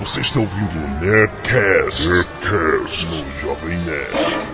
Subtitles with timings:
[0.00, 4.50] Você está ouvindo o Nerdcast, Nerdcast no Jovem Nerd.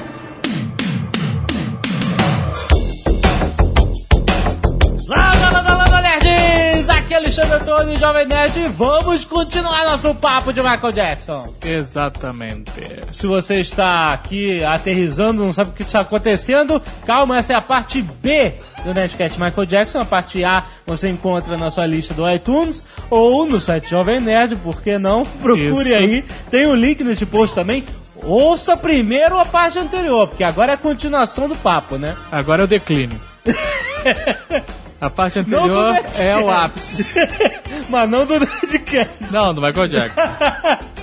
[5.06, 6.65] Landa, landa, landa, nerds!
[7.06, 11.46] Aqui é Alexandre Antônio, Jovem Nerd, e vamos continuar nosso papo de Michael Jackson.
[11.64, 12.72] Exatamente.
[13.12, 17.60] Se você está aqui aterrizando, não sabe o que está acontecendo, calma, essa é a
[17.60, 20.00] parte B do Nerdcast Michael Jackson.
[20.00, 24.56] A parte A você encontra na sua lista do iTunes ou no site Jovem Nerd,
[24.56, 25.24] por que não?
[25.24, 25.94] Procure Isso.
[25.94, 26.24] aí.
[26.50, 27.84] Tem um link nesse post também.
[28.16, 32.16] Ouça primeiro a parte anterior, porque agora é a continuação do papo, né?
[32.32, 33.20] Agora eu declínio.
[35.06, 37.14] A parte anterior é o ápice.
[37.88, 39.30] Mas não do Nerdcast.
[39.30, 40.20] Não, do Michael Jackson.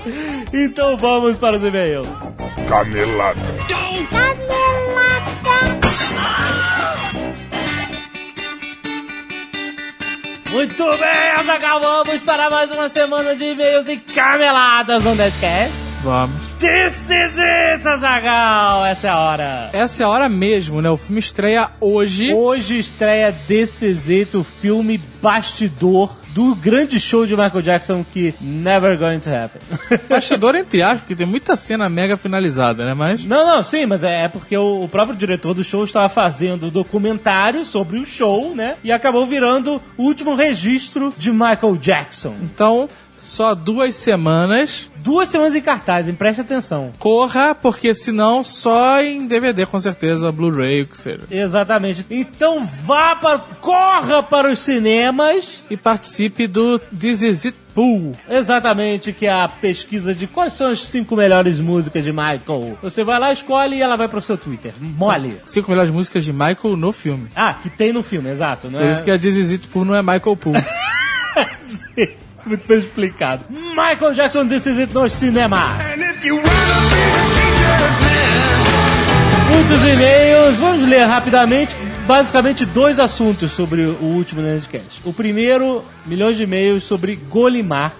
[0.51, 2.09] Então vamos para os e-mails.
[2.67, 3.39] Canelada.
[10.51, 15.73] Muito bem, Azaghal, vamos para mais uma semana de e-mails e cameladas no Nerdcast.
[16.03, 16.52] Vamos.
[16.63, 18.85] This is it, Azaghal!
[18.85, 19.69] Essa é a hora.
[19.73, 20.89] Essa é a hora mesmo, né?
[20.89, 22.33] O filme estreia hoje.
[22.33, 28.33] Hoje estreia This is it, o filme bastidor do grande show de Michael Jackson que
[28.41, 29.61] Never Going to Happen.
[30.09, 32.93] Bastidor entre aspas, porque tem muita cena mega finalizada, né?
[32.93, 33.23] Mas.
[33.23, 37.63] Não, não, sim, mas é porque o, o próprio diretor do show estava fazendo documentário
[37.63, 38.77] sobre o show, né?
[38.83, 42.35] E acabou virando o último registro de Michael Jackson.
[42.41, 42.89] Então,
[43.23, 44.89] só duas semanas.
[44.97, 46.15] Duas semanas em cartaz, hein?
[46.15, 46.91] preste atenção.
[46.97, 51.23] Corra, porque senão só em DVD, com certeza, Blu-ray, o que seja.
[51.29, 52.05] Exatamente.
[52.09, 53.39] Então vá para.
[53.39, 55.63] corra para os cinemas.
[55.69, 58.13] E participe do This Is It Pool.
[58.29, 62.77] Exatamente, que é a pesquisa de quais são as cinco melhores músicas de Michael.
[62.81, 64.73] Você vai lá, escolhe e ela vai pro seu Twitter.
[64.79, 65.37] Mole.
[65.45, 67.29] Cinco melhores músicas de Michael no filme.
[67.35, 68.69] Ah, que tem no filme, exato.
[68.69, 68.91] Não Por é...
[68.91, 70.53] isso que a This Is It Pool não é Michael Pool.
[72.45, 73.45] Muito bem explicado.
[73.49, 75.59] Michael Jackson, This Is It nos cinemas.
[79.49, 81.71] Muitos e-mails, vamos ler rapidamente.
[82.05, 85.01] Basicamente, dois assuntos sobre o último Nerdcast.
[85.05, 87.93] O primeiro, milhões de e-mails sobre Golimar,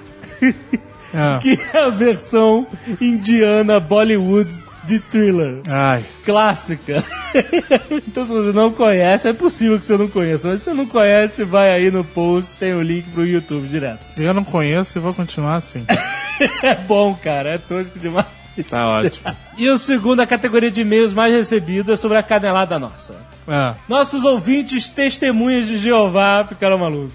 [1.15, 1.39] Ah.
[1.41, 2.67] que é a versão
[2.99, 4.51] indiana Bollywood
[4.83, 5.61] de thriller.
[5.67, 6.03] Ai.
[6.25, 7.03] clássica.
[8.07, 10.47] então, se você não conhece, é possível que você não conheça.
[10.47, 14.21] Mas se você não conhece, vai aí no post, tem o link pro YouTube direto.
[14.21, 15.85] Eu não conheço e vou continuar assim.
[16.63, 18.25] É bom, cara, é tosco demais.
[18.67, 19.35] Tá ótimo.
[19.55, 23.15] E o segundo, a categoria de e-mails mais recebida é sobre a canelada nossa.
[23.47, 27.11] Ah, Nossos ouvintes testemunhas de Jeová ficaram malucos.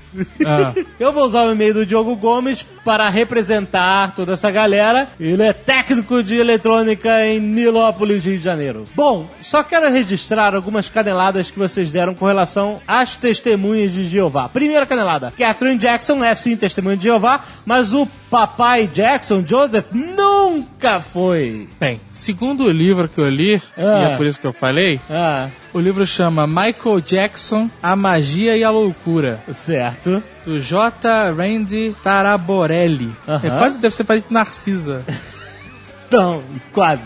[0.46, 0.72] ah.
[0.98, 5.08] Eu vou usar o e-mail do Diogo Gomes para representar toda essa galera.
[5.18, 8.84] Ele é técnico de eletrônica em Nilópolis, Rio de Janeiro.
[8.94, 14.48] Bom, só quero registrar algumas caneladas que vocês deram com relação às testemunhas de Jeová.
[14.48, 21.00] Primeira canelada: Catherine Jackson é sim testemunha de Jeová, mas o papai Jackson, Joseph, nunca
[21.00, 21.68] foi.
[21.80, 24.00] Bem, segundo o livro que eu li, Ah.
[24.10, 28.56] e é por isso que eu falei, Ah, o livro chama Michael Jackson, A Magia
[28.56, 30.22] e a Loucura, certo.
[30.44, 31.30] do J.
[31.30, 33.14] Randy Taraborelli.
[33.42, 35.04] É quase deve ser parente de Narcisa.
[36.10, 36.42] Não,
[36.72, 37.02] quase.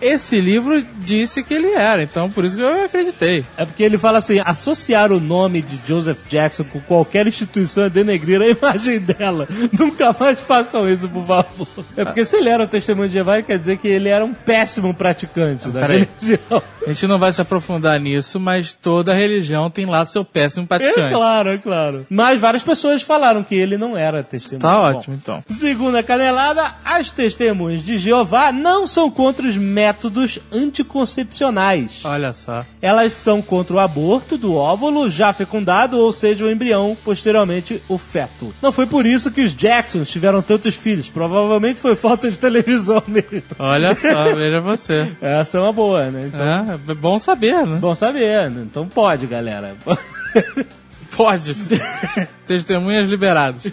[0.00, 3.44] Esse livro disse que ele era, então por isso que eu acreditei.
[3.56, 7.90] É porque ele fala assim: associar o nome de Joseph Jackson com qualquer instituição é
[7.90, 9.46] denegrir a imagem dela.
[9.78, 11.66] Nunca mais façam isso, por favor.
[11.96, 14.32] É porque se ele era um testemunho de Jeová, quer dizer que ele era um
[14.32, 16.62] péssimo praticante da religião.
[16.86, 20.66] A gente não vai se aprofundar nisso, mas toda religião tem lá seu péssimo É
[20.68, 21.12] praticante.
[21.14, 22.06] claro, é claro.
[22.08, 24.60] Mas várias pessoas falaram que ele não era testemunho.
[24.60, 25.44] Tá Bom, ótimo, então.
[25.50, 32.02] Segunda canelada, as testemunhas de Jeová não são contra os métodos anticoncepcionais.
[32.04, 32.64] Olha só.
[32.80, 37.96] Elas são contra o aborto do óvulo já fecundado, ou seja, o embrião, posteriormente o
[37.98, 38.54] feto.
[38.62, 41.10] Não foi por isso que os Jacksons tiveram tantos filhos.
[41.10, 43.42] Provavelmente foi falta de televisão mesmo.
[43.58, 45.12] Olha só, veja você.
[45.20, 46.24] Essa é uma boa, né?
[46.26, 47.78] Então, É, é bom saber, né?
[47.80, 48.50] bom saber.
[48.50, 48.62] né?
[48.70, 49.76] Então pode, galera.
[51.16, 51.56] Pode.
[52.46, 53.64] Testemunhas liberadas.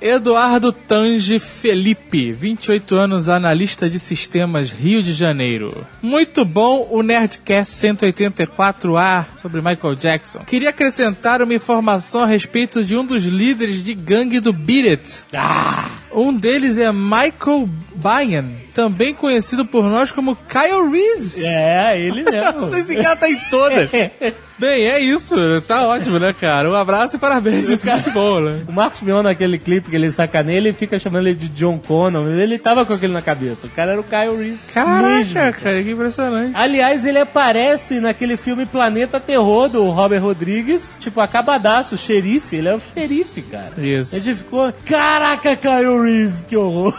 [0.00, 5.86] Eduardo Tange Felipe, 28 anos, analista de sistemas, Rio de Janeiro.
[6.00, 10.40] Muito bom o Nerdcast 184A sobre Michael Jackson.
[10.40, 15.24] Queria acrescentar uma informação a respeito de um dos líderes de gangue do Beat It.
[15.34, 15.98] ah!
[16.12, 21.46] Um deles é Michael Bayan, também conhecido por nós como Kyle Reese.
[21.46, 22.74] É, ele mesmo.
[22.76, 23.90] Esse cara tá em todas.
[24.60, 25.34] Bem, é isso.
[25.66, 26.68] Tá ótimo, né, cara?
[26.70, 27.66] Um abraço e parabéns.
[27.66, 28.62] Tudo de bom, né?
[28.68, 32.28] O Marcos Mion, naquele clipe que ele sacaneia, ele fica chamando ele de John Connor,
[32.28, 33.66] ele tava com aquele na cabeça.
[33.66, 34.66] O cara era o Kyle Reese.
[34.74, 35.32] mesmo.
[35.34, 36.52] Caraca, cara, que impressionante.
[36.54, 42.56] Aliás, ele aparece naquele filme Planeta Terror do Robert Rodrigues, tipo, acabadaço, xerife.
[42.56, 43.72] Ele é o xerife, cara.
[43.78, 44.14] Isso.
[44.14, 46.94] A gente ficou, caraca, Kyle Reese, que horror.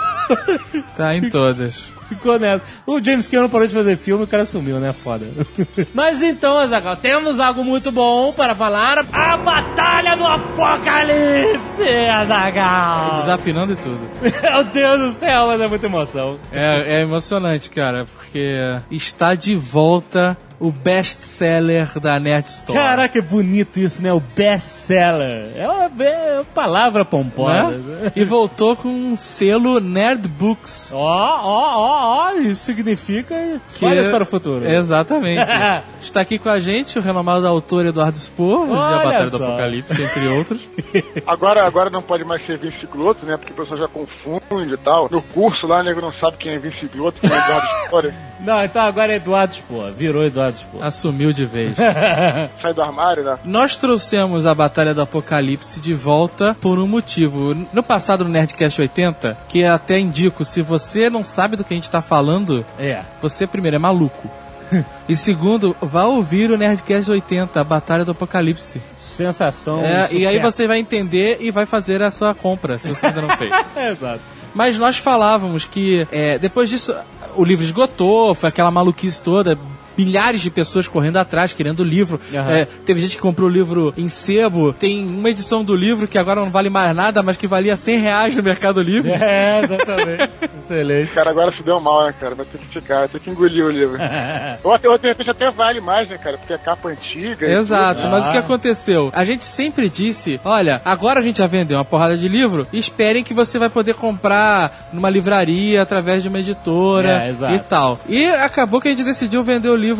[0.97, 1.91] Tá em todas.
[2.11, 2.61] Ficou nessa.
[2.85, 4.91] O James Cameron parou de fazer filme, o cara sumiu, né?
[4.91, 5.29] Foda.
[5.95, 8.99] Mas então, Azaghal, temos algo muito bom para falar.
[9.13, 13.15] A Batalha do Apocalipse, Azaghal.
[13.21, 14.01] Desafinando e tudo.
[14.21, 16.37] Meu Deus do céu, mas é muita emoção.
[16.51, 18.57] É, é emocionante, cara, porque
[18.91, 22.77] está de volta o best-seller da Nerd Store.
[22.77, 24.13] Caraca, é bonito isso, né?
[24.13, 25.51] O best-seller.
[25.57, 27.71] É uma, é uma palavra pomposa.
[27.71, 28.11] Né?
[28.15, 30.91] E voltou com um selo Nerd Books.
[30.93, 34.63] Ó, ó, ó, ó, isso significa Que- olhas para o futuro.
[34.63, 35.49] Exatamente.
[35.99, 39.43] Está aqui com a gente o renomado autor Eduardo Spor, de A Olha Batalha do.
[39.43, 40.59] Apocalipse, entre outros.
[41.25, 43.35] Agora, agora não pode mais ser Vince Glotto, né?
[43.37, 45.07] Porque o pessoal já confunde e tal.
[45.09, 48.30] No curso lá, o nego não sabe quem é Vince Glotto, quem é Eduardo História.
[48.43, 49.91] Não, então agora é Eduardo Spohr.
[49.91, 50.83] Virou Eduardo Spohr.
[50.83, 51.75] Assumiu de vez.
[52.61, 53.37] Sai do armário, né?
[53.45, 57.55] Nós trouxemos a Batalha do Apocalipse de volta por um motivo.
[57.71, 61.77] No passado, no Nerdcast 80, que até indico, se você não sabe do que a
[61.77, 63.01] gente tá falando, É.
[63.21, 64.29] você primeiro é maluco.
[65.09, 68.81] E segundo, vá ouvir o Nerdcast 80, a Batalha do Apocalipse.
[68.97, 69.81] Sensação.
[69.81, 73.21] É, e aí você vai entender e vai fazer a sua compra, se você ainda
[73.21, 73.51] não fez.
[73.91, 74.21] Exato.
[74.53, 76.95] Mas nós falávamos que é, depois disso
[77.35, 79.57] o livro esgotou, foi aquela maluquice toda.
[79.97, 82.19] Milhares de pessoas correndo atrás, querendo o livro.
[82.33, 82.51] Aham.
[82.51, 84.73] É, teve gente que comprou o livro em sebo.
[84.73, 87.99] Tem uma edição do livro que agora não vale mais nada, mas que valia 100
[87.99, 89.11] reais no Mercado Livre.
[89.11, 90.31] É, exatamente.
[90.63, 91.11] Excelente.
[91.11, 92.35] O cara agora se deu mal, né, cara?
[92.35, 93.97] Vai ter que ficar, vai ter que engolir o livro.
[94.63, 96.37] ou, até, ou de repente até vale mais, né, cara?
[96.37, 97.45] Porque é capa antiga.
[97.49, 98.39] Exato, mas o que Ah.
[98.41, 99.09] aconteceu?
[99.13, 103.23] A gente sempre disse: olha, agora a gente já vendeu uma porrada de livro, esperem
[103.23, 107.99] que você vai poder comprar numa livraria através de uma editora É, e tal.
[108.07, 109.90] E acabou que a gente decidiu vender o livro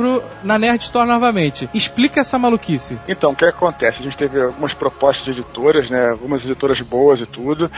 [0.43, 1.69] na Nerd Store novamente.
[1.73, 2.97] Explica essa maluquice.
[3.07, 3.99] Então, o que acontece?
[3.99, 6.09] A gente teve algumas propostas de editoras, né?
[6.11, 7.69] Algumas editoras boas e tudo.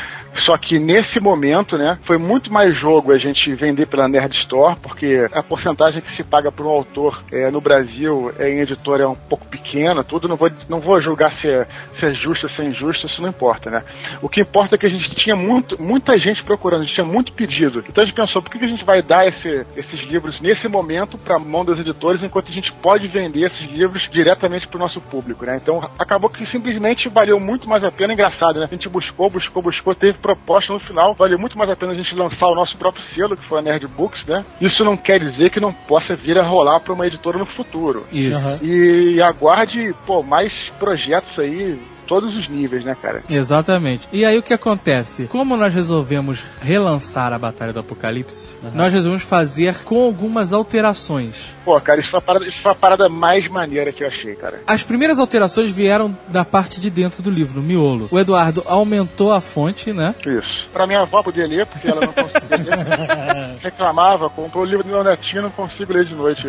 [0.45, 1.98] Só que nesse momento, né?
[2.06, 6.24] Foi muito mais jogo a gente vender pela Nerd Store, porque a porcentagem que se
[6.24, 10.27] paga por um autor é, no Brasil é, em editora é um pouco pequena, tudo.
[10.27, 11.65] Não vou, não vou julgar se é,
[12.00, 13.83] se é justo ou se é injusto, isso não importa, né?
[14.21, 17.06] O que importa é que a gente tinha muito, muita gente procurando, a gente tinha
[17.06, 17.83] muito pedido.
[17.88, 21.18] Então a gente pensou, por que a gente vai dar esse- esses livros nesse momento
[21.18, 21.93] para mão das editoras,
[22.24, 25.57] enquanto a gente pode vender esses livros diretamente para o nosso público, né?
[25.62, 28.66] Então acabou que simplesmente valeu muito mais a pena, engraçado, né?
[28.66, 31.95] A gente buscou, buscou, buscou, teve proposta no final, valeu muito mais a pena a
[31.95, 34.44] gente lançar o nosso próprio selo, que foi a Nerd Books, né?
[34.60, 38.06] Isso não quer dizer que não possa vir a rolar para uma editora no futuro.
[38.12, 38.66] Isso.
[38.66, 41.80] E aguarde, pô, mais projetos aí,
[42.13, 43.24] todos os níveis, né, cara?
[43.27, 44.07] Exatamente.
[44.12, 45.25] E aí o que acontece?
[45.25, 51.51] Como nós resolvemos relançar a Batalha do Apocalipse, nós resolvemos fazer com algumas alterações.
[51.65, 54.36] Pô, cara, isso foi, a parada, isso foi a parada mais maneira que eu achei,
[54.36, 54.62] cara.
[54.68, 58.10] As primeiras alterações vieram da parte de dentro do livro, no miolo.
[58.12, 60.13] O Eduardo aumentou a fonte, né?
[60.19, 60.68] Isso.
[60.71, 63.57] Pra minha avó poder ler, porque ela não conseguia ler.
[63.63, 66.44] Reclamava, comprou o livro do meu netinho, não consigo ler de noite.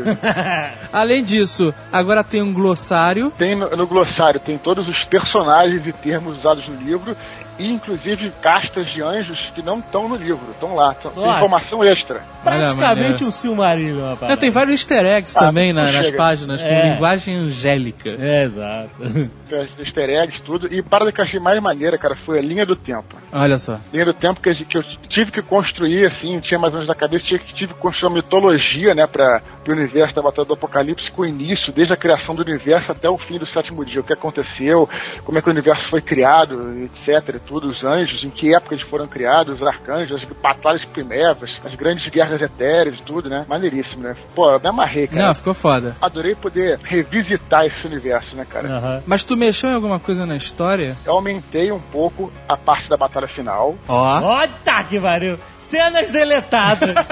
[0.93, 3.31] Além disso, agora tem um glossário.
[3.31, 5.54] Tem no, no glossário, tem todos os personagens
[5.87, 7.17] e termos usados no livro,
[7.59, 10.95] e inclusive castas de anjos que não estão no livro, estão lá.
[10.95, 12.21] Tão, tem informação extra.
[12.43, 14.31] Praticamente um Silmarillion, rapaz.
[14.31, 16.91] Não, tem vários easter eggs Ah, também na- nas páginas, com É.
[16.93, 18.11] linguagem angélica.
[18.19, 18.91] É, exato.
[19.49, 20.73] Tem easter eggs, tudo.
[20.73, 23.15] E a parada que eu achei mais maneira, cara, foi a linha do tempo.
[23.33, 23.79] Olha só.
[23.93, 26.95] linha do tempo que, que eu tive que construir, assim, tinha mais ou menos na
[26.95, 30.55] cabeça, tinha que tive que construir uma mitologia, né, para o universo da Batalha do
[30.55, 34.01] Apocalipse, com o início, desde a criação do universo até o fim do sétimo dia,
[34.01, 34.89] o que aconteceu,
[35.25, 38.75] como é que o universo foi criado, etc, e tudo, os anjos, em que época
[38.75, 43.45] eles foram criados, os arcanjos, as batalhas primevas, as grandes guerras etéreas e tudo, né,
[43.49, 44.17] maneiríssimo, né.
[44.35, 45.29] Pô, eu me amarrei, cara.
[45.29, 45.97] Não, ficou foda.
[46.01, 48.69] Adorei poder revisitar esse universo, né, cara.
[48.69, 49.03] Aham.
[49.07, 50.97] Mas tu mexeu em alguma coisa na história?
[51.05, 54.21] Eu aumentei um pouco a parte da batalha final, Ó.
[54.21, 54.49] Olha
[54.89, 55.39] que pariu.
[55.59, 56.95] Cenas deletadas.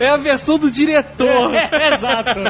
[0.00, 1.54] É a versão do diretor.
[1.54, 2.40] É, exato.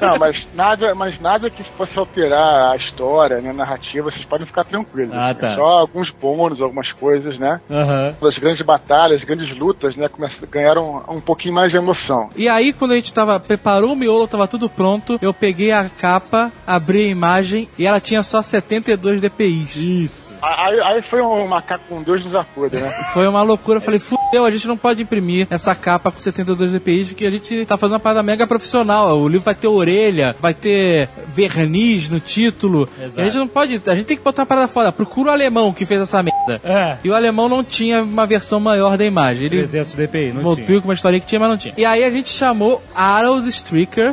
[0.00, 4.46] Não, mas nada, mas nada que fosse alterar a história, né, a narrativa, vocês podem
[4.46, 5.16] ficar tranquilos.
[5.16, 5.54] Ah, tá.
[5.54, 7.60] Só alguns bônus, algumas coisas, né?
[7.70, 8.14] Aham.
[8.22, 12.28] As grandes batalhas, as grandes lutas, né, começam- ganharam um pouquinho mais de emoção.
[12.36, 15.88] E aí, quando a gente tava, preparou o miolo, tava tudo pronto, eu peguei a
[15.88, 19.76] capa, abri a imagem e ela tinha só 72 DPIs.
[19.76, 20.33] Isso.
[20.44, 22.90] Aí, aí foi um macaco com Deus nos acuda, né?
[23.14, 23.78] Foi uma loucura.
[23.78, 27.30] Eu falei, fudeu, a gente não pode imprimir essa capa com 72 DPIs, porque a
[27.30, 29.18] gente tá fazendo uma parada mega profissional.
[29.18, 32.88] O livro vai ter orelha, vai ter verniz no título.
[32.98, 33.20] Exato.
[33.20, 33.80] A gente não pode.
[33.86, 34.92] A gente tem que botar uma parada fora.
[34.92, 36.60] Procura o alemão que fez essa merda.
[36.64, 36.98] É.
[37.02, 39.46] E o alemão não tinha uma versão maior da imagem.
[39.46, 40.80] Ele 300 DPI, não voltou tinha.
[40.80, 41.74] com uma historinha que tinha, mas não tinha.
[41.76, 44.12] E aí a gente chamou Harold Stricker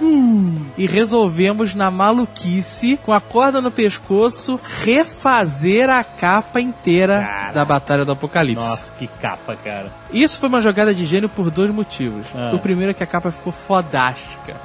[0.77, 7.53] e resolvemos, na maluquice, com a corda no pescoço, refazer a capa inteira Caraca.
[7.53, 8.63] da Batalha do Apocalipse.
[8.63, 9.91] Nossa, que capa, cara.
[10.13, 12.27] Isso foi uma jogada de gênio por dois motivos.
[12.35, 12.51] Ah.
[12.53, 14.55] O primeiro é que a capa ficou fodástica.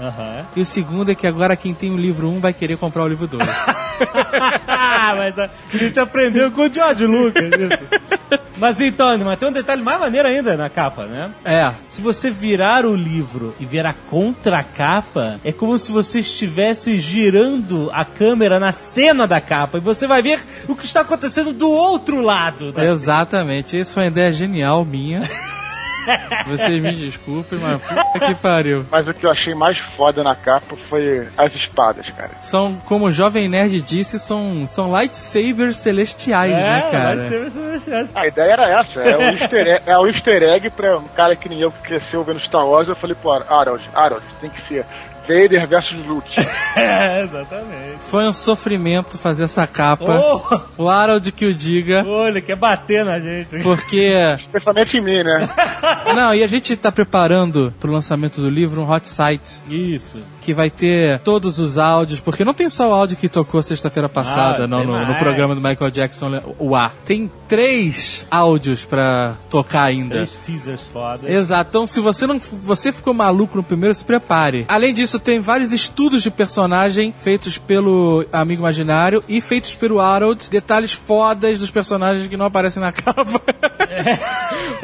[0.54, 3.08] E o segundo é que agora quem tem o livro 1 vai querer comprar o
[3.08, 3.42] livro 2.
[5.16, 7.86] Mas a gente aprendeu com o George Lucas isso.
[8.58, 11.30] Mas então, mas tem um detalhe mais maneiro ainda na capa, né?
[11.44, 11.72] é.
[11.88, 17.90] Se você virar o livro e ver a contracapa, é como se você estivesse girando
[17.92, 21.68] a câmera na cena da capa e você vai ver o que está acontecendo do
[21.68, 22.72] outro lado.
[22.72, 22.84] Da...
[22.84, 23.78] Exatamente.
[23.78, 25.22] Isso foi uma ideia genial minha.
[26.46, 28.84] Vocês me desculpem, mas puta que pariu.
[28.90, 32.30] Mas o que eu achei mais foda na capa foi as espadas, cara.
[32.42, 37.24] São, como o Jovem Nerd disse, são, são lightsabers celestiais, né, cara?
[37.26, 40.98] ser você A ideia era essa, é o easter egg, é o easter egg pra
[40.98, 44.24] um cara que nem eu que cresceu vendo Star Wars, eu falei, pô, Harold, Harold,
[44.40, 44.84] tem que ser
[45.28, 46.28] Vader versus Luke.
[46.76, 48.00] É, exatamente.
[48.02, 50.20] Foi um sofrimento fazer essa capa.
[50.20, 53.62] Oh, O Harold que o diga, olha, quer bater na gente.
[53.62, 54.12] porque...
[54.38, 55.48] Especialmente em mim, né?
[56.14, 60.20] Não, e a gente tá preparando pro lançamento do livro um hot site Isso.
[60.46, 64.08] Que vai ter todos os áudios, porque não tem só o áudio que tocou sexta-feira
[64.08, 66.94] passada Ah, não, no, no programa do Michael Jackson, o ar.
[67.04, 70.14] Tem três áudios pra tocar ainda.
[70.14, 71.28] Três teasers foda.
[71.28, 71.68] Exato.
[71.68, 74.64] Então, se você não você ficou maluco no primeiro, se prepare.
[74.68, 80.48] Além disso, tem vários estudos de personagem feitos pelo amigo imaginário e feitos pelo Harold.
[80.48, 83.40] Detalhes fodas dos personagens que não aparecem na capa.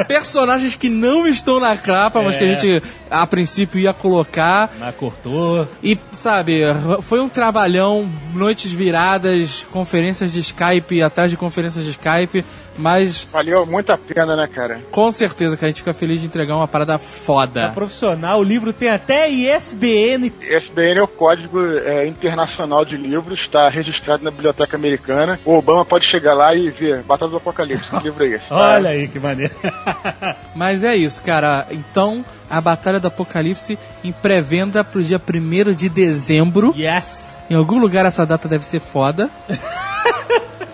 [0.08, 2.54] personagens que não estão na capa, mas que a É.
[2.58, 4.70] gente a princípio ia colocar.
[4.78, 5.51] Mas cortou.
[5.82, 6.62] E, sabe,
[7.02, 12.44] foi um trabalhão, noites viradas, conferências de Skype, atrás de conferências de Skype,
[12.76, 14.80] mas Valeu muito a pena, né, cara?
[14.90, 17.70] com certeza que a gente fica feliz de entregar uma parada foda.
[17.74, 20.32] profissional, o livro tem até ISBN.
[20.40, 25.38] SBN é o Código é, Internacional de Livros, está registrado na Biblioteca Americana.
[25.44, 28.44] O Obama pode chegar lá e ver Batalha do Apocalipse, que livro é esse?
[28.50, 29.54] Olha aí que maneiro.
[30.54, 31.66] Mas é isso, cara.
[31.70, 36.74] Então, a Batalha do Apocalipse em pré-venda pro dia 1 de dezembro.
[36.76, 37.38] yes.
[37.50, 39.30] Em algum lugar essa data deve ser foda.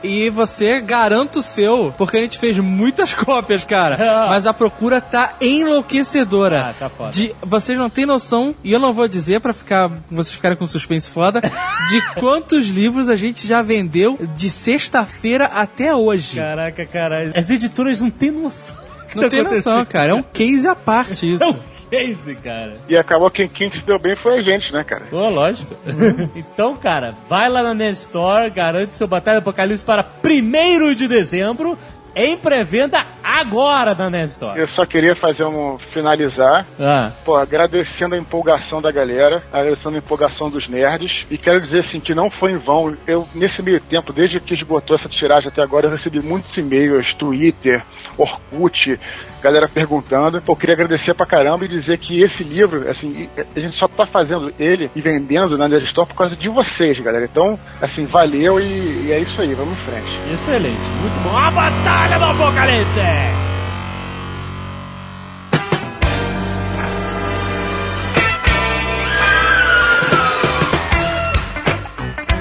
[0.03, 4.29] E você garanta o seu, porque a gente fez muitas cópias, cara.
[4.29, 6.69] Mas a procura tá enlouquecedora.
[6.71, 7.11] Ah, tá foda.
[7.11, 10.67] De, vocês não têm noção, e eu não vou dizer pra ficar, vocês ficarem com
[10.67, 16.37] suspense foda, de quantos livros a gente já vendeu de sexta-feira até hoje.
[16.37, 17.33] Caraca, cara.
[17.35, 18.88] As editoras não têm noção.
[19.15, 20.11] Não tá tem noção, cara.
[20.11, 21.45] É um case à parte isso.
[21.45, 21.59] É um
[21.91, 22.75] case, cara.
[22.88, 25.07] E acabou que quem se deu bem foi a gente, né, cara?
[25.11, 25.75] Pô, lógico.
[26.37, 31.09] então, cara, vai lá na Nerd Store, garante seu Batalha do Apocalipse para 1 de
[31.09, 31.79] dezembro,
[32.15, 34.59] em pré-venda agora na Nerd Store.
[34.59, 39.99] Eu só queria fazer um finalizar, Ah, pô, agradecendo a empolgação da galera, agradecendo a
[39.99, 42.97] empolgação dos nerds, e quero dizer assim que não foi em vão.
[43.07, 47.07] Eu, nesse meio tempo, desde que esgotou essa tiragem até agora, eu recebi muitos e-mails,
[47.15, 47.83] Twitter,
[48.17, 48.99] Orkut,
[49.42, 50.40] galera perguntando.
[50.42, 53.88] Pô, eu queria agradecer pra caramba e dizer que esse livro, assim, a gente só
[53.88, 57.25] tá fazendo ele e vendendo na Nerd Store por causa de vocês, galera.
[57.25, 60.33] Então, assim, valeu e, e é isso aí, vamos em frente.
[60.33, 60.90] excelente.
[61.00, 61.37] Muito bom.
[61.37, 63.48] A Batalha do Apocalipse!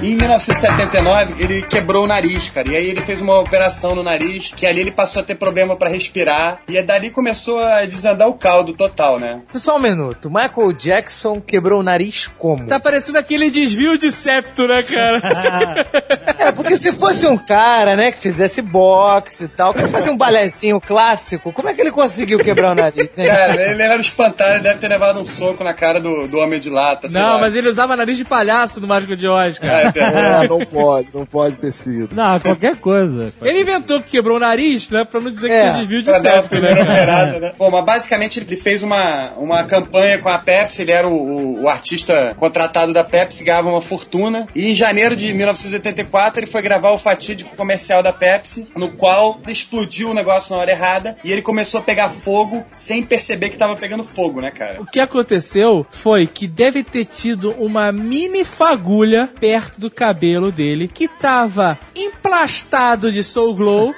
[0.02, 2.70] E em 1979, ele quebrou o nariz, cara.
[2.70, 5.76] E aí ele fez uma operação no nariz, que ali ele passou a ter problema
[5.76, 6.60] pra respirar.
[6.68, 9.42] E dali começou a desandar o caldo total, né?
[9.56, 10.30] Só um minuto.
[10.30, 12.68] Michael Jackson quebrou o nariz como?
[12.68, 15.88] Tá parecendo aquele desvio de septo, né, cara?
[16.38, 20.18] É, porque se fosse um cara, né, que fizesse boxe e tal, que fazia um
[20.18, 23.26] balézinho clássico, como é que ele conseguiu quebrar o nariz, hein?
[23.26, 26.38] Cara, ele era um espantalho, ele deve ter levado um soco na cara do, do
[26.38, 27.10] homem de lata.
[27.10, 27.40] sei Não, lá.
[27.42, 29.87] mas ele usava nariz de palhaço no Mágico de Oz, cara.
[29.96, 30.44] É.
[30.44, 32.16] É, não pode, não pode ter sido.
[32.16, 33.34] Não, qualquer coisa.
[33.42, 35.06] Ele inventou que quebrou o nariz, né?
[35.06, 36.82] Pra não dizer que É, foi desvio de Pra a septo, né?
[36.82, 37.54] operada, né?
[37.58, 41.64] Bom, mas basicamente ele fez uma, uma campanha com a Pepsi, ele era o, o-
[41.64, 44.48] o artista contratado da Pepsi, ganhava uma fortuna.
[44.56, 49.40] E em janeiro de 1984 ele foi gravar o fatídico comercial da Pepsi, no qual
[49.48, 53.58] explodiu o negócio na hora errada e ele começou a pegar fogo sem perceber que
[53.58, 54.82] tava pegando fogo, né, cara?
[54.82, 60.88] O que aconteceu foi que deve ter tido uma mini fagulha perto do cabelo dele
[60.92, 63.96] que tava emplastado de Soul Glow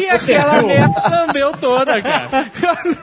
[0.00, 2.50] e aquela merda lambeu toda, cara.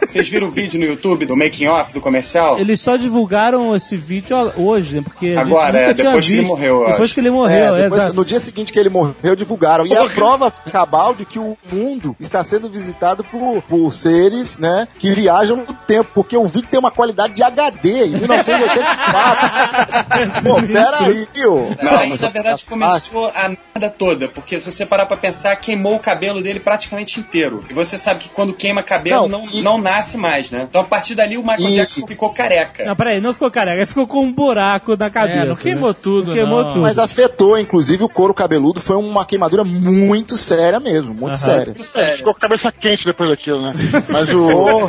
[0.08, 2.58] Vocês viram o vídeo no YouTube do making off do comercial?
[2.60, 5.02] Eles só divulgaram esse vídeo hoje, né?
[5.02, 7.14] Porque a Agora, gente nunca é, tinha depois que ele morreu, eu Depois acho.
[7.14, 8.16] que ele É, morreu, depois, exato.
[8.16, 9.86] no dia seguinte que ele morreu, divulgaram.
[9.86, 14.88] E a prova cabal de que o mundo está sendo visitado por, por seres, né,
[15.00, 20.36] que viajam no tempo, porque o vídeo tem uma qualidade de HD em 1984.
[20.44, 21.70] Pô, pera aí, ô.
[21.82, 25.96] Não, mas na verdade começou a merda toda, porque se você parar pra pensar, queimou
[25.96, 27.64] o cabelo dele praticamente inteiro.
[27.70, 30.66] E você sabe que quando queima cabelo não, Não, não, e- nasce mais, né?
[30.70, 32.86] Então a partir dali o Michael E- Jackson ficou careca.
[32.86, 35.40] Não, peraí, não ficou careca, ele ficou com um buraco na cabeça.
[35.40, 35.96] É, não queimou né?
[36.02, 36.74] tudo, Não queimou não.
[36.74, 36.82] tudo.
[36.82, 38.80] Mas afetou, inclusive, o couro cabeludo.
[38.82, 41.74] Foi uma queimadura muito séria mesmo, muito séria.
[41.74, 42.18] Muito sério.
[42.18, 43.74] Ficou com a cabeça quente depois daquilo, né?
[44.10, 44.88] Mas o.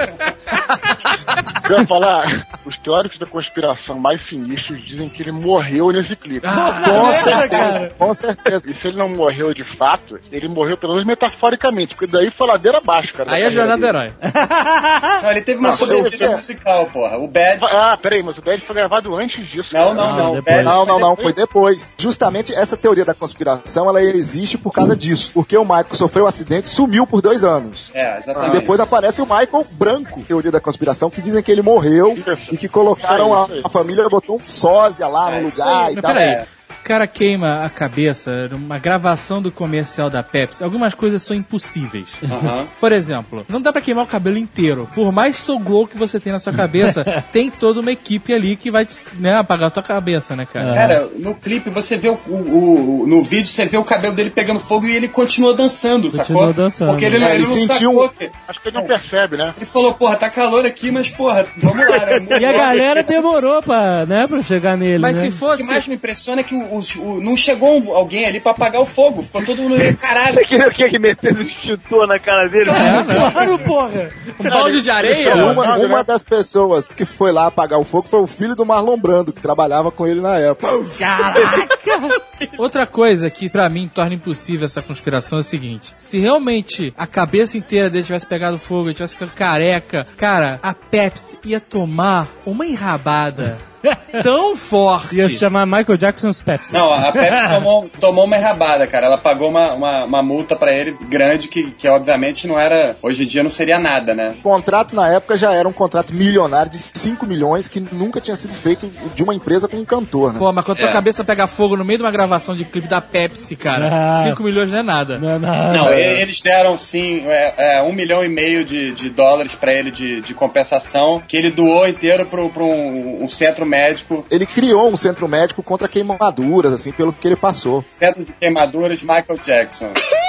[1.68, 6.46] Eu ia falar, os teóricos da conspiração mais sinistros dizem que ele morreu nesse clipe.
[6.46, 7.92] com merda, certeza, cara.
[7.98, 8.62] com certeza.
[8.66, 12.46] E se ele não morreu de fato, ele morreu pelo menos metaforicamente, porque daí foi
[12.46, 13.32] ladeira abaixo, cara.
[13.32, 14.12] Aí é jornada do herói.
[15.22, 17.16] Não, ele teve uma sobrevida musical, porra.
[17.18, 17.58] O Bad.
[17.60, 17.72] dele.
[17.72, 19.68] Ah, peraí, mas o Bad foi gravado antes disso.
[19.72, 20.08] Não, cara.
[20.08, 20.42] não, Não, não.
[20.42, 21.94] Bad Não, não, não, foi depois.
[21.98, 25.30] Justamente essa teoria da conspiração, ela existe por causa disso.
[25.34, 27.90] Porque o Michael sofreu um acidente, sumiu por dois anos.
[27.94, 28.52] É, E exatamente.
[28.52, 32.16] depois aparece o Michael branco, teoria da conspiração, que dizem que ele morreu
[32.50, 35.94] e que colocaram a, a família, botou um sósia lá É, no isso lugar e
[35.94, 36.12] Mas tal.
[36.12, 36.46] peraí, É.
[36.86, 40.62] cara queima a cabeça numa gravação do comercial da Pepsi.
[40.62, 42.06] Algumas coisas são impossíveis.
[42.24, 42.66] Aham.
[42.80, 44.88] Por exemplo, não dá pra queimar o cabelo inteiro.
[44.94, 47.02] Por mais soul glow que você tem na sua cabeça,
[47.32, 50.74] tem toda uma equipe ali que vai né, apagar a tua cabeça, né, cara?
[50.74, 54.30] Cara, no clipe você vê o, o- o- No vídeo você vê o cabelo dele
[54.30, 56.52] pegando fogo e ele continua dançando, Continua sacou?
[56.52, 56.90] dançando.
[56.90, 58.12] Porque ele, não- É, ele ele sentiu sacou
[58.48, 59.52] Acho que ele não percebe, né?
[59.56, 62.26] Ele falou, porra, tá calor aqui, mas porra, vamos lá, né?
[62.40, 65.22] E a galera demorou pra, né, pra chegar nele, Mas né?
[65.22, 65.62] se O que fosse.
[65.64, 68.86] mais me impressiona é que o, o- o- não chegou alguém ali pra apagar o
[68.86, 69.22] fogo.
[69.22, 70.38] Ficou todo mundo ali, caralho.
[70.46, 72.66] Queria que que metendo um extintor na cara dele?
[72.66, 74.10] Claro, porra!
[74.38, 75.34] Um balde de areia?
[75.36, 76.04] Uma, Não, uma né?
[76.04, 79.40] das pessoas que foi lá apagar o fogo foi o filho do Marlon Brando, que
[79.40, 80.66] trabalhava com ele na época.
[82.58, 87.06] Outra coisa que pra mim torna impossível essa conspiração é o seguinte: se realmente a
[87.06, 92.28] cabeça inteira dele tivesse pegado fogo, ele tivesse ficado careca, cara, a Pepsi ia tomar
[92.44, 93.58] uma enrabada
[94.22, 95.16] tão forte.
[95.16, 96.72] Ia se chamar Michael Jackson's Pepsi.
[96.72, 99.06] Não, a Pepsi tomou, tomou uma errabada, cara.
[99.06, 102.96] Ela pagou uma, uma, uma multa pra ele grande que, que, obviamente, não era.
[103.02, 104.34] Hoje em dia não seria nada, né?
[104.38, 108.36] O contrato na época já era um contrato milionário de 5 milhões que nunca tinha
[108.36, 110.38] sido feito de uma empresa com um cantor, né?
[110.38, 110.92] Pô, mas quando a tua É.
[110.92, 114.24] cabeça pega fogo no meio de uma gravação de clipe da Pepsi, cara, Ah.
[114.24, 115.18] 5 milhões não é nada.
[115.18, 119.54] Não, não, Não, eles deram sim é, é, um milhão e meio de, de dólares
[119.54, 124.24] pra ele de, de compensação, que ele doou inteiro pro, pro um, um centro médico,
[124.30, 127.84] Ele criou um centro médico contra queimaduras, assim, pelo que ele passou.
[127.90, 129.90] centro de queimaduras Michael Jackson.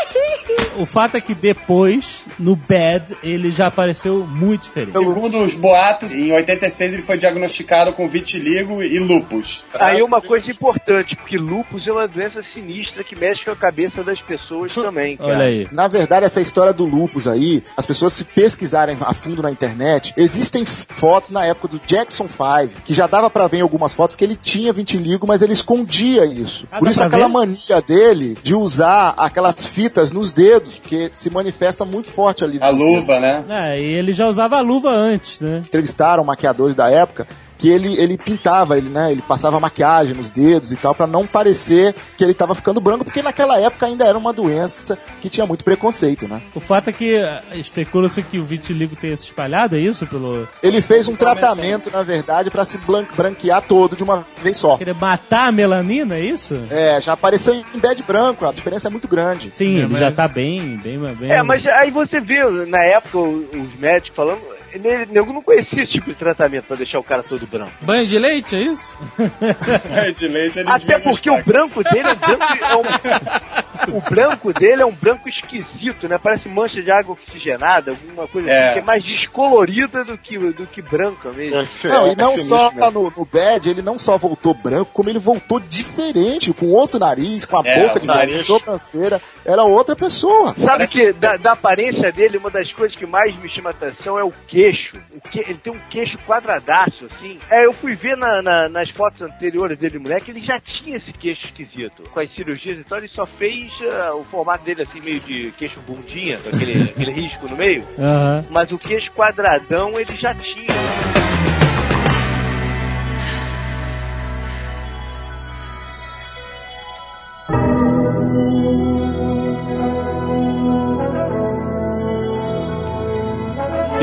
[0.78, 4.94] O fato é que depois, no Bad, ele já apareceu muito feliz.
[4.94, 9.66] Segundo os boatos, em 86 ele foi diagnosticado com vitiligo e lupus.
[9.74, 14.04] Aí uma coisa importante, porque lupus é uma doença sinistra que mexe com a cabeça
[14.04, 15.30] das pessoas também, cara.
[15.30, 15.68] Olha aí.
[15.72, 20.14] Na verdade, essa história do lupus aí, as pessoas se pesquisarem a fundo na internet,
[20.16, 24.16] existem fotos na época do Jackson 5, que já dava pra ver em algumas fotos
[24.16, 26.68] que ele tinha vitiligo, mas ele escondia isso.
[26.72, 27.34] Ah, Por isso aquela ver?
[27.34, 32.60] mania dele de usar aquelas fitas nos dedos, porque se manifesta muito forte ali.
[32.62, 32.96] A nos dedos.
[33.00, 33.44] luva, né?
[33.50, 35.62] É, e ele já usava a luva antes, né?
[35.66, 40.72] entrevistaram maquiadores da época que ele, ele pintava, ele, né, ele passava maquiagem nos dedos
[40.72, 44.18] e tal pra não parecer que ele tava ficando branco, porque naquela época ainda era
[44.18, 46.42] uma doença que tinha muito preconceito, né?
[46.54, 50.06] O fato é que eh, especula-se que o vitiligo tenha se espalhado, é isso?
[50.08, 50.48] Pelo.
[50.62, 52.80] Ele fez um tratamento, na verdade, pra se
[53.16, 54.78] branquear todo de uma vez só.
[54.78, 56.60] Querer matar a melanina, é isso?
[56.70, 59.52] É, já apareceu em bad branco, a diferença é muito grande.
[59.56, 61.32] Sim, É, ele mas- já tá bem, bem, bem.
[61.32, 64.42] É, mas aí você vê, na época, os médicos falando,
[64.78, 67.72] nego não conhecia esse tipo de tratamento pra deixar o cara todo branco.
[67.82, 68.98] Banho de leite, é isso?
[70.18, 72.44] de leite ele Até porque o branco dele é um branco.
[72.64, 76.18] é um- o branco dele é um branco esquisito, né?
[76.22, 78.64] Parece mancha de água oxigenada, alguma coisa É.
[78.66, 81.68] assim, que é mais descolorida do que, do que branca mesmo.
[81.84, 85.20] Não, e não é só no, no Bad, ele não só voltou branco, como ele
[85.20, 88.46] voltou diferente, com outro nariz, com a É, boca de nariz.
[88.46, 89.22] sobranceira.
[89.46, 90.54] Era outra pessoa.
[90.60, 94.24] Sabe que da, da aparência dele, uma das coisas que mais me chama atenção é
[94.24, 94.34] o
[94.68, 94.98] queixo.
[95.16, 97.38] O que, ele tem um queixo quadradaço, assim.
[97.50, 101.12] É, eu fui ver na- na- nas fotos anteriores dele, moleque, ele já tinha esse
[101.14, 102.04] queixo esquisito.
[102.12, 105.52] Com as cirurgias e tal, ele só fez ah, o formato dele assim, meio de
[105.58, 107.86] queixo bundinha, com aquele, aquele risco no meio.
[107.98, 108.46] Aham.
[108.50, 110.68] Mas o queixo quadradão ele já tinha.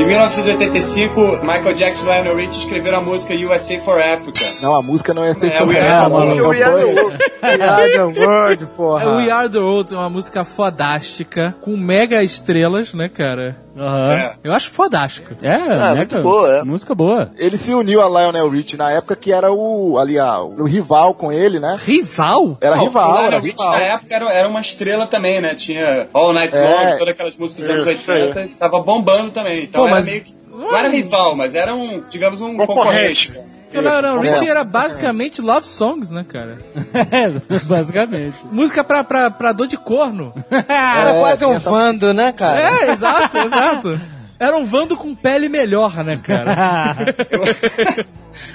[0.05, 4.45] Em 1985, Michael Jackson e Lionel Richie escreveram a música USA for Africa.
[4.61, 6.41] Não, a música não ia ser É, We Are the a World.
[6.41, 7.17] We Are the World.
[7.41, 9.15] We Are the World, porra.
[9.17, 13.57] We Are The World é uma música fodástica, com mega estrelas, né, cara?
[13.77, 14.13] Aham.
[14.13, 14.33] É.
[14.43, 15.35] Eu acho fodástico.
[15.41, 16.63] É, mega- muito boa, é.
[16.63, 17.31] música boa.
[17.37, 21.13] Ele se uniu a Lionel Rich na época que era o, ali, ah, o rival
[21.13, 21.77] com ele, né?
[21.83, 22.57] Rival?
[22.61, 25.53] Era o rival, era Lionel Rich, na época era, era uma estrela também, né?
[25.55, 26.61] Tinha All Night É.
[26.61, 29.63] Long, todas aquelas músicas dos anos 80, tava bombando também.
[29.63, 30.33] Então Pô, era mas- meio que.
[30.55, 33.33] Não era rival, mas era um, digamos, um Concorrente.
[33.33, 33.54] concorrente.
[33.75, 34.29] Porque o Lionel É.
[34.29, 36.57] Rich era basicamente love songs, né, cara?
[37.11, 37.29] É,
[37.65, 38.37] basicamente.
[38.51, 40.33] Música pra, pra, pra dor de corno.
[40.49, 42.59] Era É, quase um Vando, né, cara?
[42.59, 43.99] É, exato, exato.
[44.39, 47.15] Era um Vando com pele melhor, né, cara?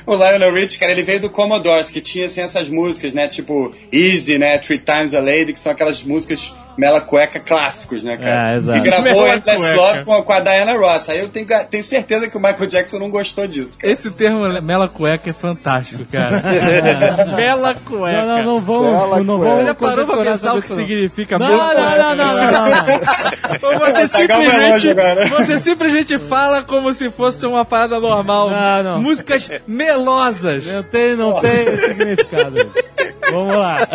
[0.06, 3.28] O Lionel Rich, cara, ele veio do Commodores, que tinha assim, essas músicas, né?
[3.28, 4.58] Tipo Easy, né?
[4.58, 8.52] Three Times a Lady, que são aquelas músicas mela cueca clássicos, né, cara?
[8.52, 8.78] É, exato.
[8.78, 9.72] E gravou Endless.
[9.74, 11.10] Love com, a- com a Diana Ross.
[11.10, 13.92] Aí eu tenho, tenho certeza que o Michael Jackson não gostou disso, cara.
[13.92, 16.42] Esse termo mela cueca é fantástico, cara.
[17.36, 18.24] mela cueca.
[18.24, 18.80] Não, não, não vão.
[18.82, 21.98] Bela não Já parou pra pensar o que significa Não, mela não, cueca?
[21.98, 23.78] não, não, não, não, não.
[23.78, 25.26] Você relógio simplesmente, agora.
[25.28, 28.48] você simplesmente fala como se fosse uma parada normal.
[28.48, 29.02] Não, não.
[29.02, 30.64] Músicas melosas.
[30.66, 32.70] Não tem, não tem significado.
[33.30, 33.86] Vamos lá.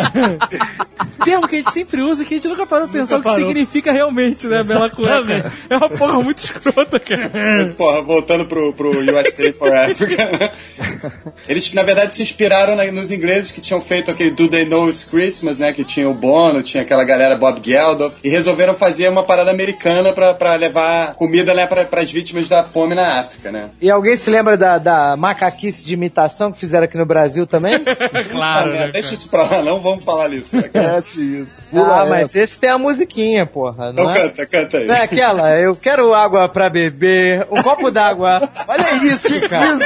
[1.24, 3.22] Termo que a gente sempre usa e que a gente nunca parou pra pensar o
[3.22, 5.52] que significa realmente, né, mela cueca.
[5.68, 7.30] É uma porra muito escrota, cara.
[7.76, 10.52] Porra, voltando pro, pro USA for Africa.
[11.48, 15.04] Eles, na verdade, se inspiraram nos ingleses que tinham feito aquele Do They Know It's
[15.04, 15.72] Christmas, né?
[15.72, 18.18] Que tinha o Bono, tinha aquela galera Bob Geldof.
[18.22, 22.64] E resolveram fazer uma parada americana pra, pra levar comida né, pra, pras vítimas da
[22.64, 23.70] fome na África, né?
[23.80, 27.76] E alguém se lembra da, da macaquice de imitação que fizeram aqui no Brasil também?
[28.30, 30.56] Claro, Ah, né, Deixa isso pra lá, não vamos falar nisso.
[30.56, 30.62] Né?
[30.66, 31.60] Esquece isso.
[31.70, 32.38] Pula ah, mas essa.
[32.40, 33.92] esse tem a musiquinha, porra.
[33.92, 34.14] Não Então é?
[34.20, 34.86] canta, canta aí.
[34.86, 38.40] Não é aquela, eu quero água pra beber, um copo d'água.
[38.66, 39.76] Olha isso, cara.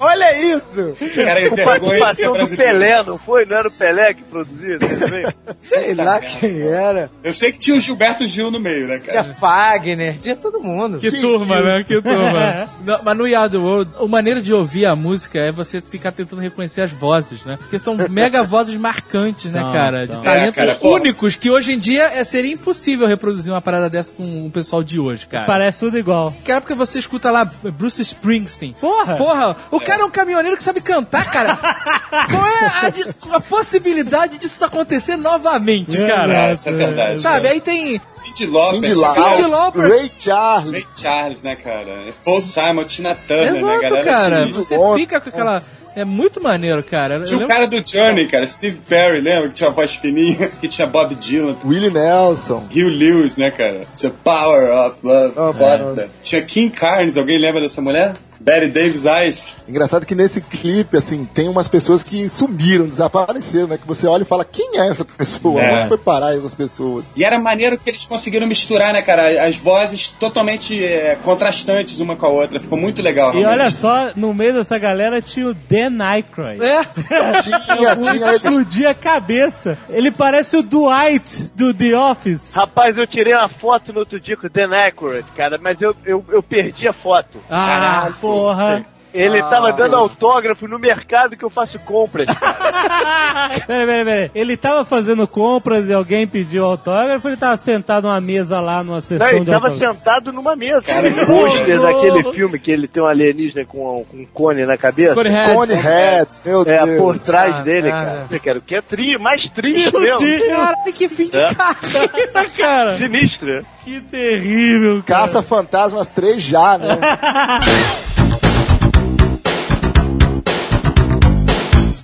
[0.00, 0.96] Olha isso.
[1.14, 2.72] Cara, eu Com vergonha de ser participação do brasileiro.
[2.78, 3.44] Pelé, não foi?
[3.46, 4.78] Não era o Pelé que produzia?
[5.60, 7.10] Sei lá quem era.
[7.22, 9.34] Eu sei que tinha o Gilberto Gil no meio, né, Tinha cara?
[9.34, 10.98] Fagner, tinha todo mundo.
[10.98, 11.84] Que turma, né?
[11.86, 12.68] Que turma.
[12.84, 16.40] Não, mas no Yard World, a maneira de ouvir a música é você ficar tentando
[16.40, 17.56] reconhecer as vozes, né?
[17.58, 20.06] Porque são mega vozes marcantes, né, São, cara?
[20.06, 20.16] são.
[20.18, 23.88] De talentos É, cara, únicos que hoje em dia é, seria impossível reproduzir uma parada
[23.90, 25.46] dessa com o pessoal de hoje, cara.
[25.46, 26.30] Parece tudo igual.
[26.38, 28.74] Naquela época você escuta lá Bruce Springsteen.
[28.80, 29.16] Porra!
[29.16, 31.56] Porra, o cara é um caminhoneiro que sabe cantar, cara.
[31.56, 36.50] Qual é a, di- a possibilidade disso acontecer novamente, cara?
[36.50, 37.20] É, isso é verdade.
[37.20, 38.00] Sabe, aí tem.
[38.24, 38.74] Cindy Lauper.
[38.74, 39.88] Cindy Lauper, Lauper.
[39.90, 40.72] Ray Charles.
[40.72, 41.96] Ray Charles, né, cara?
[42.24, 44.04] Paul Simon, Tina Turner, né, Exato, galera?
[44.04, 44.42] cara.
[44.44, 44.52] assim.
[44.52, 44.96] Você bom.
[44.96, 45.62] fica com aquela.
[45.96, 47.24] É muito maneiro, cara.
[47.24, 49.48] Tinha o cara do Journey, cara, Steve Perry, lembra?
[49.48, 52.68] Que tinha uma voz fininha, que tinha Bob Dylan, Willie Nelson.
[52.70, 53.80] Hugh Lewis, né, cara?
[53.80, 55.32] It's the power of love.
[55.36, 56.08] Oh, Foda.
[56.22, 58.12] Tinha Kim Carnes, alguém lembra dessa mulher?
[58.40, 59.56] Betty Davis Eyes.
[59.68, 63.78] Engraçado que nesse clipe, assim, tem umas pessoas que sumiram, desapareceram, né?
[63.78, 65.60] Que você olha e fala, quem é essa pessoa?
[65.60, 65.80] É.
[65.80, 67.06] Onde foi parar essas pessoas?
[67.16, 69.44] E era maneiro que eles conseguiram misturar, né, cara?
[69.46, 72.60] As vozes totalmente é, contrastantes uma com a outra.
[72.60, 73.60] Ficou muito legal, E realmente.
[73.60, 76.62] olha só, no meio dessa galera tinha o Dan Aykroyd.
[76.64, 76.78] É,
[77.42, 78.36] Tinha, tinha ele.
[78.36, 79.78] Explodia a cabeça.
[79.88, 82.52] Ele parece o Dwight do The Office.
[82.54, 85.94] Rapaz, eu tirei uma foto no outro dia com o Dan Aykroyd, cara, mas eu,
[86.04, 87.38] eu, eu perdi a foto.
[87.50, 88.86] Ah, porra.
[89.14, 92.26] Ele Ah, tava dando autógrafo no mercado que eu faço compras.
[93.66, 94.30] Peraí, peraí, peraí.
[94.34, 98.84] Ele tava fazendo compras e alguém pediu autógrafo ou ele tava sentado numa mesa lá
[98.84, 99.94] numa Não, sessão ele de tava autógrafo?
[99.98, 100.82] sentado numa mesa.
[100.82, 104.76] Cara, o pôster daquele filme que ele tem um alienígena com, com um cone na
[104.76, 105.14] cabeça.
[105.14, 105.52] Corey Hats.
[105.54, 106.98] Cone Heads, meu É, Deus.
[106.98, 108.26] por trás Ah, dele, ah, cara.
[108.30, 110.20] Eu quero que é tri, mais triste Meu mesmo.
[110.20, 111.54] Deus, Caralho, que fim de É.
[111.54, 112.98] carreira, cara.
[112.98, 113.66] Sinistro.
[113.82, 115.20] que terrível, cara.
[115.22, 116.98] Caça Fantasmas 3 já, né?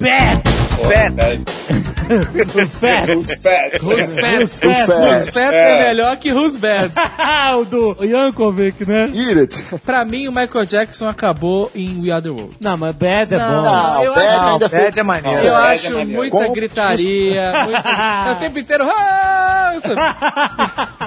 [0.04, 0.42] Bad,
[0.76, 1.93] Porra, cara.
[2.08, 3.10] O Fat.
[3.16, 3.82] Os fat.
[3.82, 4.42] Who's Fat?
[4.42, 4.86] Os Os Fat.
[4.86, 4.98] Fat.
[4.98, 6.92] Who's Fat é melhor que Who's Bad.
[7.58, 9.10] o do Yankovic, né?
[9.14, 9.64] Eat it.
[9.84, 12.56] Pra mim, o Michael Jackson acabou em We Are The World.
[12.60, 13.62] Não, mas Bad é Não.
[13.62, 13.70] bom.
[13.70, 14.96] Não, eu Bad acho- ainda Bad fez.
[14.96, 15.38] é maneiro.
[15.38, 16.10] Eu Bad é acho maneiro.
[16.10, 17.88] muita Como- gritaria, muito...
[17.88, 18.84] é o tempo inteiro...
[18.88, 19.74] "Ah!"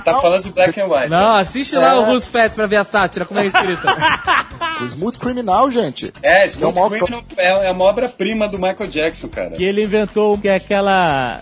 [0.03, 1.09] Tá falando do Black and White.
[1.09, 3.87] Não, assiste lá o Who's Fat pra ver a sátira, como é escrita.
[4.79, 6.13] O Smooth Criminal, gente.
[6.21, 9.49] É, É Smooth uma- Criminal é, é uma obra-prima do Michael Jackson, cara.
[9.51, 10.86] Que ele inventou o que é aquela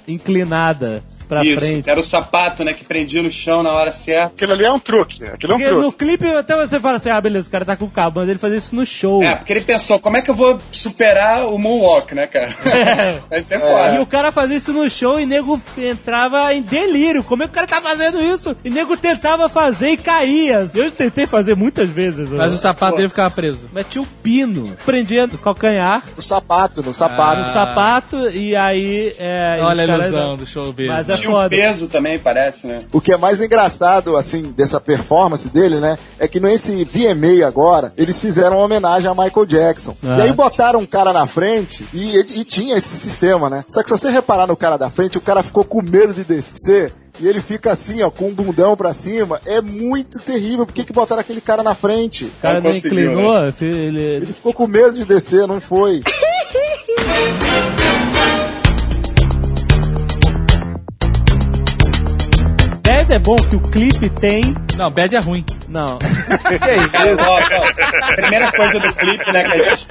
[0.08, 1.90] inclinada pra Isso, frente.
[1.90, 4.34] era o sapato, né, que prendia no chão na hora certa.
[4.36, 5.24] Aquilo ali é um truque.
[5.26, 5.86] Aquilo é um Porque truque.
[5.86, 8.40] no clipe até você fala assim, ah, beleza, o cara tá com cabo, mas ele
[8.40, 9.24] fazia isso no show.
[9.24, 12.50] É, porque ele pensou, como é que eu vou superar o Moonwalk, né, cara?
[13.30, 14.02] Vai ser E foda.
[14.02, 17.24] o cara fazia isso no show e nego entrava em delírio.
[17.24, 18.56] Como é que o cara tá fazendo isso?
[18.64, 20.70] E nego tentava fazer e caía.
[20.74, 22.30] Eu tentei fazer muitas vezes.
[22.32, 23.70] Mas o sapato dele ficava preso?
[23.74, 27.40] Metia o pino, prendia no calcanhar, No sapato, no sapato.
[27.40, 29.14] no sapato, e aí.
[29.18, 30.88] É, Olha os a caras- ilusão do show business.
[30.92, 31.50] Mas é Tinha um foda.
[31.50, 32.84] peso também, parece, né?
[32.92, 35.98] O que é mais engraçado, assim, dessa performance dele, né?
[36.20, 39.96] É que nesse VMA agora, eles fizeram uma homenagem a Michael Jackson.
[40.04, 40.18] Ah.
[40.20, 43.64] E aí botaram um cara na frente e, e tinha esse sistema, né?
[43.70, 46.24] Só que se você reparar no cara da frente, o cara ficou com medo de
[46.24, 46.92] descer.
[47.18, 49.40] E ele fica assim, ó, com o bundão pra cima.
[49.46, 50.66] É muito terrível.
[50.66, 52.26] Por que, que botaram aquele cara na frente?
[52.26, 56.02] O cara Não não inclinou, ele, Ele ficou com medo de descer, não foi?
[63.06, 64.42] Bad é bom que o clipe tem.
[64.78, 65.46] Não, bad é ruim.
[65.68, 65.98] Não.
[66.92, 69.88] Cara, ó, ó, primeira coisa do clipe, né, que a gente